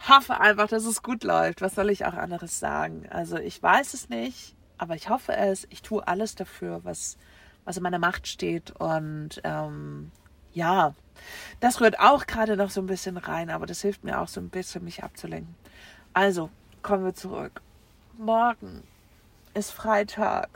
hoffe 0.08 0.40
einfach, 0.40 0.68
dass 0.68 0.84
es 0.84 1.02
gut 1.02 1.24
läuft. 1.24 1.60
Was 1.60 1.74
soll 1.74 1.90
ich 1.90 2.04
auch 2.06 2.14
anderes 2.14 2.58
sagen? 2.58 3.06
Also 3.10 3.36
ich 3.36 3.62
weiß 3.62 3.94
es 3.94 4.08
nicht, 4.08 4.54
aber 4.78 4.94
ich 4.96 5.08
hoffe 5.08 5.36
es. 5.36 5.66
Ich 5.70 5.82
tue 5.82 6.06
alles 6.06 6.34
dafür, 6.34 6.80
was, 6.84 7.16
was 7.64 7.76
in 7.76 7.82
meiner 7.82 7.98
Macht 7.98 8.26
steht. 8.26 8.70
Und 8.72 9.40
ähm, 9.44 10.10
ja, 10.52 10.94
das 11.60 11.80
rührt 11.80 12.00
auch 12.00 12.26
gerade 12.26 12.56
noch 12.56 12.70
so 12.70 12.80
ein 12.80 12.86
bisschen 12.86 13.16
rein, 13.16 13.50
aber 13.50 13.66
das 13.66 13.82
hilft 13.82 14.04
mir 14.04 14.20
auch 14.20 14.28
so 14.28 14.40
ein 14.40 14.48
bisschen, 14.48 14.84
mich 14.84 15.02
abzulenken. 15.02 15.54
Also, 16.12 16.50
kommen 16.82 17.04
wir 17.04 17.14
zurück. 17.14 17.62
Morgen 18.18 18.82
ist 19.54 19.72
Freitag 19.72 20.48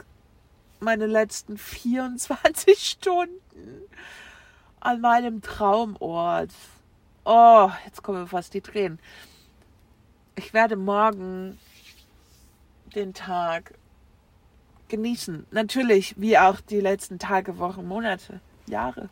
meine 0.79 1.07
letzten 1.07 1.57
24 1.57 2.77
Stunden 2.79 3.83
an 4.79 5.01
meinem 5.01 5.41
Traumort. 5.41 6.51
Oh, 7.25 7.69
jetzt 7.85 8.03
kommen 8.03 8.27
fast 8.27 8.53
die 8.53 8.61
Tränen. 8.61 8.99
Ich 10.37 10.53
werde 10.53 10.77
morgen 10.77 11.59
den 12.95 13.13
Tag 13.13 13.73
genießen. 14.87 15.45
Natürlich, 15.51 16.15
wie 16.17 16.37
auch 16.37 16.61
die 16.61 16.79
letzten 16.79 17.19
Tage, 17.19 17.57
Wochen, 17.57 17.85
Monate, 17.85 18.39
Jahre. 18.67 19.09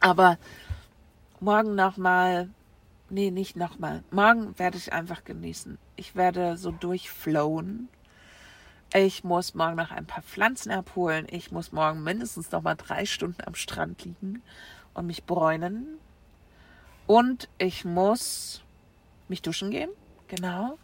Aber 0.00 0.36
morgen 1.40 1.74
nochmal, 1.74 2.50
nee, 3.08 3.30
nicht 3.30 3.56
nochmal. 3.56 4.04
Morgen 4.10 4.58
werde 4.58 4.76
ich 4.76 4.92
einfach 4.92 5.24
genießen. 5.24 5.78
Ich 5.96 6.14
werde 6.14 6.58
so 6.58 6.70
durchflowen 6.70 7.88
ich 8.92 9.22
muss 9.22 9.54
morgen 9.54 9.76
noch 9.76 9.92
ein 9.92 10.06
paar 10.06 10.22
Pflanzen 10.22 10.72
abholen. 10.72 11.26
Ich 11.30 11.52
muss 11.52 11.70
morgen 11.70 12.02
mindestens 12.02 12.50
noch 12.50 12.62
mal 12.62 12.74
drei 12.74 13.06
Stunden 13.06 13.40
am 13.46 13.54
Strand 13.54 14.04
liegen 14.04 14.42
und 14.94 15.06
mich 15.06 15.24
bräunen. 15.24 15.86
Und 17.06 17.48
ich 17.58 17.84
muss 17.84 18.62
mich 19.28 19.42
duschen 19.42 19.70
gehen. 19.70 19.90
Genau. 20.30 20.78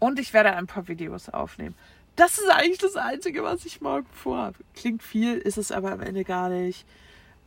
Und 0.00 0.18
ich 0.18 0.34
werde 0.34 0.52
ein 0.52 0.66
paar 0.66 0.88
Videos 0.88 1.28
aufnehmen. 1.28 1.76
Das 2.16 2.38
ist 2.38 2.50
eigentlich 2.50 2.78
das 2.78 2.96
Einzige, 2.96 3.44
was 3.44 3.64
ich 3.64 3.80
morgen 3.80 4.08
vorhabe. 4.12 4.56
Klingt 4.74 5.02
viel, 5.02 5.38
ist 5.38 5.58
es 5.58 5.70
aber 5.70 5.92
am 5.92 6.00
Ende 6.00 6.24
gar 6.24 6.48
nicht. 6.48 6.84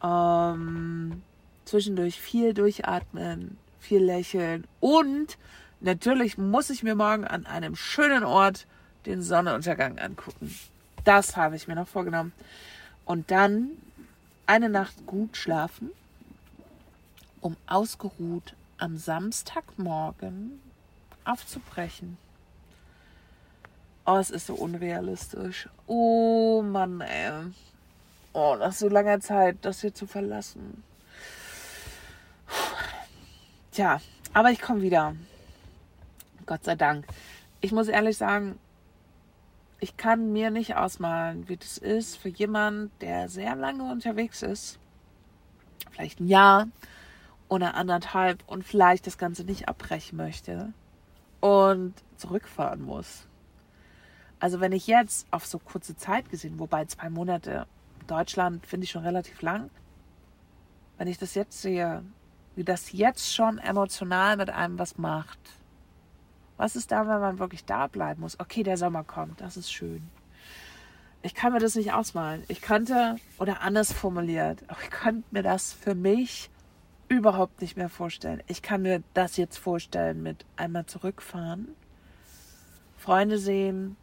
Ähm, 0.02 1.22
zwischendurch 1.66 2.22
viel 2.22 2.54
durchatmen, 2.54 3.58
viel 3.80 4.02
lächeln. 4.02 4.66
Und 4.80 5.38
natürlich 5.82 6.38
muss 6.38 6.70
ich 6.70 6.82
mir 6.82 6.96
morgen 6.96 7.26
an 7.26 7.46
einem 7.46 7.76
schönen 7.76 8.24
Ort 8.24 8.66
den 9.06 9.22
Sonnenuntergang 9.22 10.00
angucken. 10.00 10.56
Das 11.04 11.36
habe 11.36 11.58
ich 11.58 11.68
mir 11.68 11.76
noch 11.76 11.88
vorgenommen. 11.88 12.32
Und 13.06 13.32
dann 13.32 13.72
eine 14.46 14.70
Nacht 14.70 15.06
gut 15.06 15.36
schlafen, 15.36 15.90
um 17.42 17.58
ausgeruht 17.68 18.54
am 18.78 18.98
Samstagmorgen 18.98 20.60
aufzubrechen. 21.30 22.18
Oh, 24.06 24.18
es 24.18 24.32
ist 24.32 24.48
so 24.48 24.56
unrealistisch. 24.56 25.70
Oh 25.86 26.64
Mann, 26.64 27.02
ey. 27.02 27.52
Oh, 28.34 28.56
nach 28.58 28.74
so 28.74 28.90
langer 28.90 29.20
Zeit 29.20 29.58
das 29.62 29.82
hier 29.82 29.94
zu 29.94 30.08
verlassen. 30.08 30.84
Tja, 33.72 34.02
aber 34.34 34.52
ich 34.52 34.62
komme 34.62 34.82
wieder. 34.82 35.16
Gott 36.46 36.64
sei 36.64 36.76
Dank. 36.76 37.06
Ich 37.62 37.72
muss 37.72 37.88
ehrlich 37.88 38.18
sagen, 38.18 38.58
ich 39.80 39.96
kann 39.96 40.34
mir 40.34 40.50
nicht 40.50 40.76
ausmalen, 40.76 41.48
wie 41.48 41.58
das 41.58 41.78
ist 41.78 42.18
für 42.18 42.30
jemanden, 42.30 42.92
der 43.02 43.30
sehr 43.30 43.56
lange 43.56 43.84
unterwegs 43.84 44.42
ist, 44.42 44.80
vielleicht 45.92 46.20
ein 46.20 46.28
Jahr 46.28 46.68
oder 47.48 47.76
anderthalb 47.76 48.44
und 48.48 48.64
vielleicht 48.64 49.06
das 49.08 49.18
Ganze 49.18 49.44
nicht 49.44 49.70
abbrechen 49.70 50.18
möchte 50.18 50.74
und 51.40 51.94
zurückfahren 52.18 52.82
muss. 52.82 53.28
Also 54.40 54.60
wenn 54.60 54.72
ich 54.72 54.88
jetzt 54.88 55.28
auf 55.32 55.46
so 55.46 55.60
kurze 55.60 55.96
Zeit 55.96 56.30
gesehen, 56.30 56.60
wobei 56.60 56.86
zwei 56.86 57.10
Monate 57.10 57.68
Deutschland 58.08 58.66
finde 58.66 58.86
ich 58.86 58.92
schon 58.92 59.04
relativ 59.04 59.42
lang, 59.42 59.70
wenn 60.98 61.08
ich 61.08 61.18
das 61.18 61.36
jetzt 61.36 61.62
sehe, 61.62 62.04
wie 62.56 62.64
das 62.64 62.92
jetzt 62.92 63.34
schon 63.34 63.58
emotional 63.58 64.38
mit 64.38 64.50
einem 64.50 64.80
was 64.80 64.98
macht, 64.98 65.40
was 66.58 66.76
ist 66.76 66.92
da, 66.92 67.08
wenn 67.08 67.22
man 67.22 67.40
wirklich 67.40 67.64
da 67.64 67.88
bleiben 67.88 68.22
muss? 68.22 68.40
Okay, 68.40 68.64
der 68.64 68.78
Sommer 68.78 69.04
kommt, 69.06 69.40
das 69.40 69.56
ist 69.56 69.72
schön. 69.72 70.10
Ich 71.22 71.34
kann 71.34 71.54
mir 71.54 71.60
das 71.60 71.76
nicht 71.76 71.94
ausmalen. 71.94 72.44
Ich 72.48 72.62
könnte, 72.62 73.18
oder 73.38 73.62
anders 73.62 73.94
formuliert, 73.94 74.64
ich 74.84 74.90
könnte 74.90 75.24
mir 75.32 75.44
das 75.44 75.72
für 75.74 75.96
mich 75.96 76.50
überhaupt 77.10 77.60
nicht 77.62 77.76
mehr 77.76 77.90
vorstellen. 77.90 78.42
Ich 78.48 78.62
kann 78.62 78.84
mir 78.84 79.04
das 79.14 79.36
jetzt 79.36 79.58
vorstellen 79.58 80.24
mit 80.24 80.46
einmal 80.56 80.86
zurückfahren, 80.86 81.70
Freunde 82.98 83.38
sehen, 83.38 83.98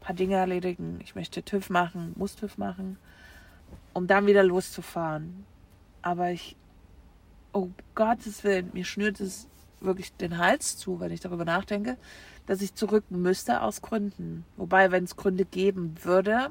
paar 0.00 0.14
Dinge 0.14 0.36
erledigen. 0.36 1.00
Ich 1.02 1.14
möchte 1.14 1.42
TÜV 1.42 1.68
machen, 1.68 2.12
muss 2.16 2.36
TÜV 2.36 2.56
machen, 2.56 2.96
um 3.92 4.06
dann 4.06 4.26
wieder 4.26 4.44
loszufahren. 4.44 5.44
Aber 6.00 6.30
ich, 6.30 6.56
oh 7.52 7.70
Gottes 7.94 8.44
Willen, 8.44 8.70
mir 8.72 8.84
schnürt 8.84 9.20
es 9.20 9.48
wirklich 9.80 10.12
den 10.14 10.38
Hals 10.38 10.76
zu, 10.76 11.00
wenn 11.00 11.10
ich 11.10 11.20
darüber 11.20 11.44
nachdenke, 11.44 11.96
dass 12.46 12.62
ich 12.62 12.74
zurück 12.74 13.04
müsste 13.10 13.62
aus 13.62 13.82
Gründen. 13.82 14.44
Wobei, 14.56 14.92
wenn 14.92 15.04
es 15.04 15.16
Gründe 15.16 15.44
geben 15.44 15.96
würde, 16.02 16.50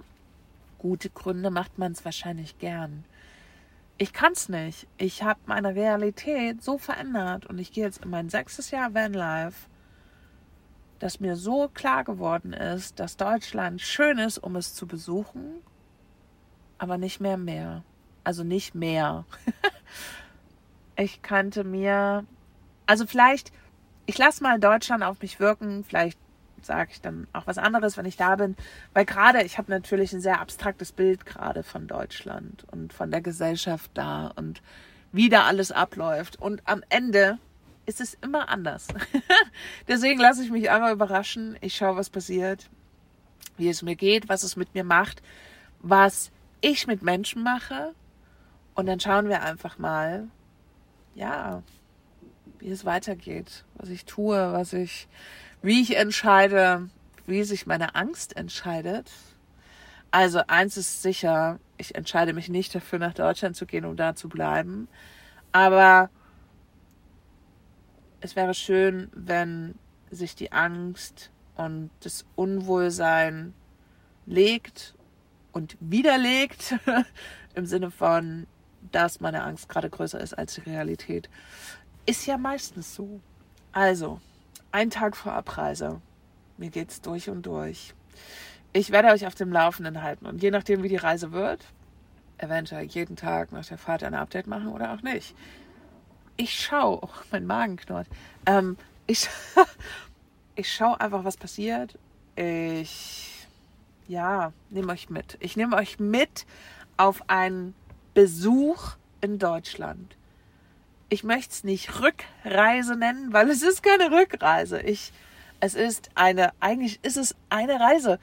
gute 0.79 1.09
Gründe 1.09 1.49
macht 1.49 1.77
man 1.77 1.93
es 1.93 2.03
wahrscheinlich 2.03 2.57
gern. 2.57 3.05
Ich 3.97 4.11
kann 4.11 4.33
es 4.33 4.49
nicht. 4.49 4.87
Ich 4.97 5.23
habe 5.23 5.39
meine 5.45 5.75
Realität 5.75 6.63
so 6.63 6.77
verändert 6.77 7.45
und 7.45 7.59
ich 7.59 7.71
gehe 7.71 7.85
jetzt 7.85 8.03
in 8.03 8.09
mein 8.09 8.29
sechstes 8.29 8.71
Jahr 8.71 8.93
Vanlife, 8.93 9.69
dass 10.99 11.19
mir 11.19 11.35
so 11.35 11.67
klar 11.67 12.03
geworden 12.03 12.53
ist, 12.53 12.99
dass 12.99 13.17
Deutschland 13.17 13.81
schön 13.81 14.17
ist, 14.17 14.39
um 14.39 14.55
es 14.55 14.73
zu 14.73 14.87
besuchen, 14.87 15.61
aber 16.77 16.97
nicht 16.97 17.19
mehr 17.19 17.37
mehr. 17.37 17.83
Also 18.23 18.43
nicht 18.43 18.73
mehr. 18.73 19.25
ich 20.95 21.21
könnte 21.21 21.63
mir, 21.63 22.25
also 22.85 23.05
vielleicht, 23.05 23.51
ich 24.05 24.17
lasse 24.17 24.41
mal 24.41 24.59
Deutschland 24.59 25.03
auf 25.03 25.21
mich 25.21 25.39
wirken, 25.39 25.83
vielleicht 25.83 26.17
sage 26.65 26.91
ich 26.91 27.01
dann 27.01 27.27
auch 27.33 27.47
was 27.47 27.57
anderes, 27.57 27.97
wenn 27.97 28.05
ich 28.05 28.17
da 28.17 28.35
bin, 28.35 28.55
weil 28.93 29.05
gerade 29.05 29.43
ich 29.43 29.57
habe 29.57 29.71
natürlich 29.71 30.13
ein 30.13 30.21
sehr 30.21 30.39
abstraktes 30.39 30.91
Bild 30.91 31.25
gerade 31.25 31.63
von 31.63 31.87
Deutschland 31.87 32.65
und 32.71 32.93
von 32.93 33.11
der 33.11 33.21
Gesellschaft 33.21 33.91
da 33.93 34.27
und 34.35 34.61
wie 35.11 35.29
da 35.29 35.43
alles 35.43 35.71
abläuft 35.71 36.41
und 36.41 36.61
am 36.65 36.83
Ende 36.89 37.37
ist 37.85 38.01
es 38.01 38.13
immer 38.15 38.49
anders. 38.49 38.87
Deswegen 39.87 40.19
lasse 40.19 40.43
ich 40.43 40.51
mich 40.51 40.69
einmal 40.69 40.93
überraschen. 40.93 41.57
Ich 41.61 41.75
schaue, 41.75 41.97
was 41.97 42.09
passiert, 42.09 42.69
wie 43.57 43.69
es 43.69 43.81
mir 43.81 43.95
geht, 43.95 44.29
was 44.29 44.43
es 44.43 44.55
mit 44.55 44.73
mir 44.73 44.83
macht, 44.83 45.21
was 45.79 46.31
ich 46.61 46.87
mit 46.87 47.01
Menschen 47.03 47.43
mache. 47.43 47.93
Und 48.73 48.87
dann 48.87 48.99
schauen 48.99 49.29
wir 49.29 49.43
einfach 49.43 49.77
mal, 49.77 50.29
ja, 51.13 51.61
wie 52.59 52.69
es 52.69 52.85
weitergeht, 52.85 53.65
was 53.75 53.89
ich 53.89 54.05
tue, 54.05 54.53
was 54.53 54.73
ich, 54.73 55.07
wie 55.63 55.81
ich 55.81 55.95
entscheide, 55.95 56.89
wie 57.25 57.43
sich 57.43 57.65
meine 57.65 57.95
Angst 57.95 58.35
entscheidet. 58.37 59.09
Also 60.11 60.41
eins 60.45 60.77
ist 60.77 61.01
sicher, 61.01 61.59
ich 61.77 61.95
entscheide 61.95 62.33
mich 62.33 62.49
nicht 62.49 62.75
dafür, 62.75 62.99
nach 62.99 63.13
Deutschland 63.13 63.55
zu 63.55 63.65
gehen, 63.65 63.85
um 63.85 63.95
da 63.95 64.13
zu 64.13 64.29
bleiben. 64.29 64.87
Aber 65.51 66.09
es 68.19 68.35
wäre 68.35 68.53
schön, 68.53 69.09
wenn 69.13 69.75
sich 70.11 70.35
die 70.35 70.51
Angst 70.51 71.31
und 71.55 71.89
das 72.01 72.25
Unwohlsein 72.35 73.53
legt 74.25 74.95
und 75.53 75.77
widerlegt 75.79 76.75
im 77.55 77.65
Sinne 77.65 77.89
von, 77.89 78.47
dass 78.91 79.21
meine 79.21 79.43
Angst 79.43 79.69
gerade 79.69 79.89
größer 79.89 80.19
ist 80.19 80.37
als 80.37 80.55
die 80.55 80.61
Realität. 80.61 81.29
Ist 82.05 82.25
ja 82.25 82.37
meistens 82.37 82.93
so. 82.93 83.21
Also, 83.71 84.19
ein 84.73 84.89
Tag 84.89 85.15
vor 85.15 85.31
Abreise. 85.31 86.01
Mir 86.57 86.69
geht's 86.69 86.99
durch 86.99 87.29
und 87.29 87.45
durch. 87.45 87.93
Ich 88.73 88.91
werde 88.91 89.09
euch 89.09 89.25
auf 89.25 89.35
dem 89.35 89.53
Laufenden 89.53 90.03
halten 90.03 90.25
und 90.25 90.43
je 90.43 90.51
nachdem, 90.51 90.83
wie 90.83 90.89
die 90.89 90.97
Reise 90.97 91.31
wird, 91.31 91.63
eventuell 92.37 92.85
jeden 92.85 93.15
Tag 93.15 93.53
nach 93.53 93.65
der 93.65 93.77
Fahrt 93.77 94.03
ein 94.03 94.13
Update 94.13 94.47
machen 94.47 94.67
oder 94.67 94.93
auch 94.93 95.01
nicht 95.01 95.33
ich 96.37 96.59
schaue, 96.59 96.99
oh, 97.01 97.09
mein 97.31 97.45
Magen 97.45 97.77
knurrt. 97.77 98.07
Ähm, 98.45 98.77
ich, 99.07 99.29
ich 100.55 100.71
schaue 100.71 100.99
einfach, 100.99 101.23
was 101.23 101.37
passiert. 101.37 101.97
Ich, 102.35 103.47
ja, 104.07 104.53
nehme 104.69 104.91
euch 104.91 105.09
mit. 105.09 105.37
Ich 105.39 105.55
nehme 105.55 105.75
euch 105.75 105.99
mit 105.99 106.45
auf 106.97 107.29
einen 107.29 107.75
Besuch 108.13 108.95
in 109.21 109.39
Deutschland. 109.39 110.15
Ich 111.13 111.23
möchte 111.23 111.51
es 111.51 111.63
nicht 111.63 112.01
Rückreise 112.01 112.95
nennen, 112.95 113.33
weil 113.33 113.47
es 113.51 113.61
ist 113.61 113.83
keine 113.83 114.09
Rückreise. 114.09 114.81
Ich, 114.81 115.13
es 115.59 115.75
ist 115.75 116.09
eine, 116.15 116.53
eigentlich 116.59 116.97
ist 117.03 117.17
es 117.17 117.35
eine 117.51 117.79
Reise, 117.79 118.17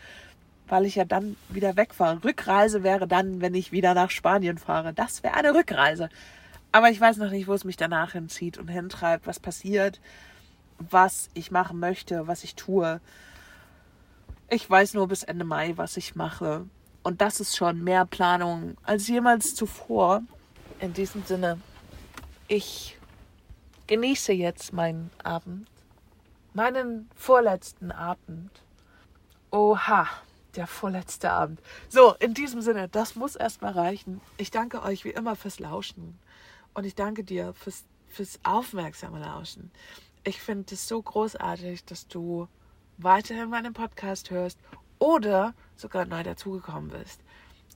weil 0.67 0.85
ich 0.87 0.97
ja 0.97 1.05
dann 1.05 1.37
wieder 1.51 1.77
wegfahre. 1.77 2.25
Rückreise 2.25 2.83
wäre 2.83 3.07
dann, 3.07 3.41
wenn 3.41 3.55
ich 3.55 3.71
wieder 3.71 3.95
nach 3.95 4.11
Spanien 4.11 4.59
fahre. 4.59 4.93
Das 4.93 5.23
wäre 5.23 5.35
eine 5.35 5.55
Rückreise. 5.55 6.09
Aber 6.73 6.91
ich 6.91 7.01
weiß 7.01 7.19
noch 7.19 7.31
nicht, 7.31 7.47
wo 7.47 7.55
es 7.55 7.63
mich 7.63 7.77
danach 7.77 8.11
hinzieht 8.11 8.59
und 8.59 8.67
hintreibt, 8.67 9.25
was 9.25 9.39
passiert, 9.39 10.01
was 10.81 11.31
ich 11.35 11.53
machen 11.53 11.79
möchte, 11.79 12.27
was 12.27 12.43
ich 12.43 12.57
tue. 12.57 13.01
Ich 14.49 14.69
weiß 14.69 14.95
nur 14.95 15.07
bis 15.07 15.23
Ende 15.23 15.45
Mai, 15.45 15.75
was 15.77 15.97
ich 15.97 16.17
mache. 16.17 16.67
Und 17.05 17.21
das 17.21 17.39
ist 17.39 17.57
schon 17.57 17.85
mehr 17.85 18.05
Planung 18.05 18.77
als 18.83 19.07
jemals 19.07 19.55
zuvor. 19.55 20.23
In 20.81 20.93
diesem 20.93 21.23
Sinne, 21.25 21.61
ich 22.51 22.99
genieße 23.87 24.33
jetzt 24.33 24.73
meinen 24.73 25.13
Abend, 25.23 25.69
meinen 26.53 27.09
vorletzten 27.15 27.93
Abend. 27.93 28.51
Oha, 29.53 30.09
der 30.57 30.67
vorletzte 30.67 31.31
Abend. 31.31 31.61
So, 31.89 32.15
in 32.15 32.35
diesem 32.35 32.61
Sinne, 32.61 32.89
das 32.89 33.15
muss 33.15 33.37
erstmal 33.37 33.73
reichen. 33.73 34.21
Ich 34.37 34.51
danke 34.51 34.83
euch 34.83 35.05
wie 35.05 35.11
immer 35.11 35.37
fürs 35.37 35.61
Lauschen. 35.61 36.19
Und 36.75 36.87
ich 36.87 36.97
danke 36.97 37.23
dir 37.23 37.55
fürs, 37.55 37.85
fürs 38.09 38.41
aufmerksame 38.43 39.21
Lauschen. 39.21 39.71
Ich 40.25 40.43
finde 40.43 40.75
es 40.75 40.89
so 40.89 41.01
großartig, 41.01 41.85
dass 41.85 42.09
du 42.09 42.49
weiterhin 42.99 43.49
meinen 43.49 43.75
Podcast 43.75 44.31
hörst 44.31 44.59
oder 44.99 45.55
sogar 45.77 46.05
neu 46.05 46.25
dazugekommen 46.25 46.91
bist. 46.91 47.21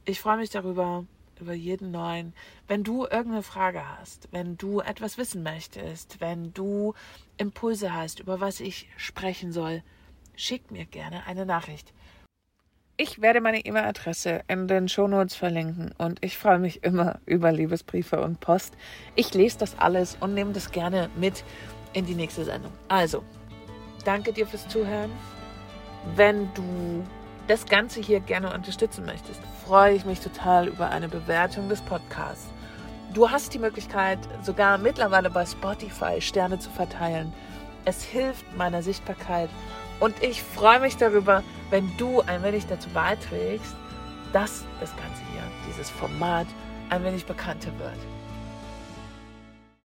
Ich 0.05 0.21
freue 0.21 0.39
mich 0.39 0.51
darüber, 0.51 1.07
über 1.41 1.53
jeden 1.53 1.91
neuen. 1.91 2.35
Wenn 2.69 2.85
du 2.85 3.05
irgendeine 3.05 3.43
Frage 3.43 3.83
hast, 3.99 4.29
wenn 4.33 4.57
du 4.57 4.81
etwas 4.81 5.19
wissen 5.19 5.43
möchtest, 5.43 6.21
wenn 6.21 6.53
du 6.53 6.95
Impulse 7.37 7.95
hast, 7.95 8.21
über 8.21 8.41
was 8.41 8.61
ich 8.61 8.89
sprechen 8.97 9.53
soll, 9.53 9.83
schick 10.37 10.71
mir 10.71 10.85
gerne 10.85 11.27
eine 11.27 11.47
Nachricht. 11.47 11.93
Ich 12.97 13.21
werde 13.21 13.41
meine 13.41 13.65
E-Mail-Adresse 13.65 14.43
in 14.47 14.69
den 14.69 14.89
Shownotes 14.89 15.35
verlinken 15.35 15.93
und 15.99 16.25
ich 16.25 16.39
freue 16.39 16.61
mich 16.61 16.85
immer 16.85 17.19
über 17.27 17.51
Liebesbriefe 17.51 18.21
und 18.21 18.39
Post. 18.39 18.75
Ich 19.17 19.35
lese 19.35 19.59
das 19.59 19.77
alles 19.79 20.17
und 20.21 20.35
nehme 20.35 20.53
das 20.53 20.71
gerne 20.71 21.11
mit 21.17 21.43
in 21.93 22.07
die 22.07 22.15
nächste 22.15 22.45
Sendung. 22.45 22.71
Also, 22.87 23.25
danke 24.05 24.33
dir 24.33 24.47
fürs 24.47 24.69
Zuhören. 24.69 25.11
Wenn 26.15 26.49
du 26.55 27.03
das 27.47 27.67
Ganze 27.67 28.01
hier 28.01 28.21
gerne 28.21 28.53
unterstützen 28.53 29.05
möchtest, 29.05 29.41
freue 29.67 29.95
ich 29.95 30.05
mich 30.05 30.21
total 30.21 30.69
über 30.69 30.91
eine 30.91 31.09
Bewertung 31.09 31.69
des 31.69 31.83
Podcasts. 31.83 32.49
Du 33.13 33.31
hast 33.31 33.53
die 33.55 33.59
Möglichkeit, 33.59 34.19
sogar 34.43 34.79
mittlerweile 34.79 35.31
bei 35.31 35.45
Spotify 35.45 36.21
Sterne 36.21 36.59
zu 36.59 36.71
verteilen. 36.71 37.33
Es 37.85 38.03
hilft 38.03 38.45
meiner 38.57 38.83
Sichtbarkeit 38.83 39.51
und 40.01 40.21
ich 40.23 40.43
freue 40.43 40.81
mich 40.81 40.97
darüber, 40.97 41.43
wenn 41.71 41.95
du 41.97 42.23
ein 42.23 42.43
wenig 42.43 42.67
dazu 42.67 42.89
beiträgst, 42.91 43.77
dass 44.33 44.65
das 44.81 44.91
Ganze 44.97 45.23
hier, 45.33 45.43
dieses 45.69 45.91
Format, 45.91 46.47
ein 46.91 47.05
wenig 47.05 47.25
bekannter 47.27 47.71
wird. 47.79 47.99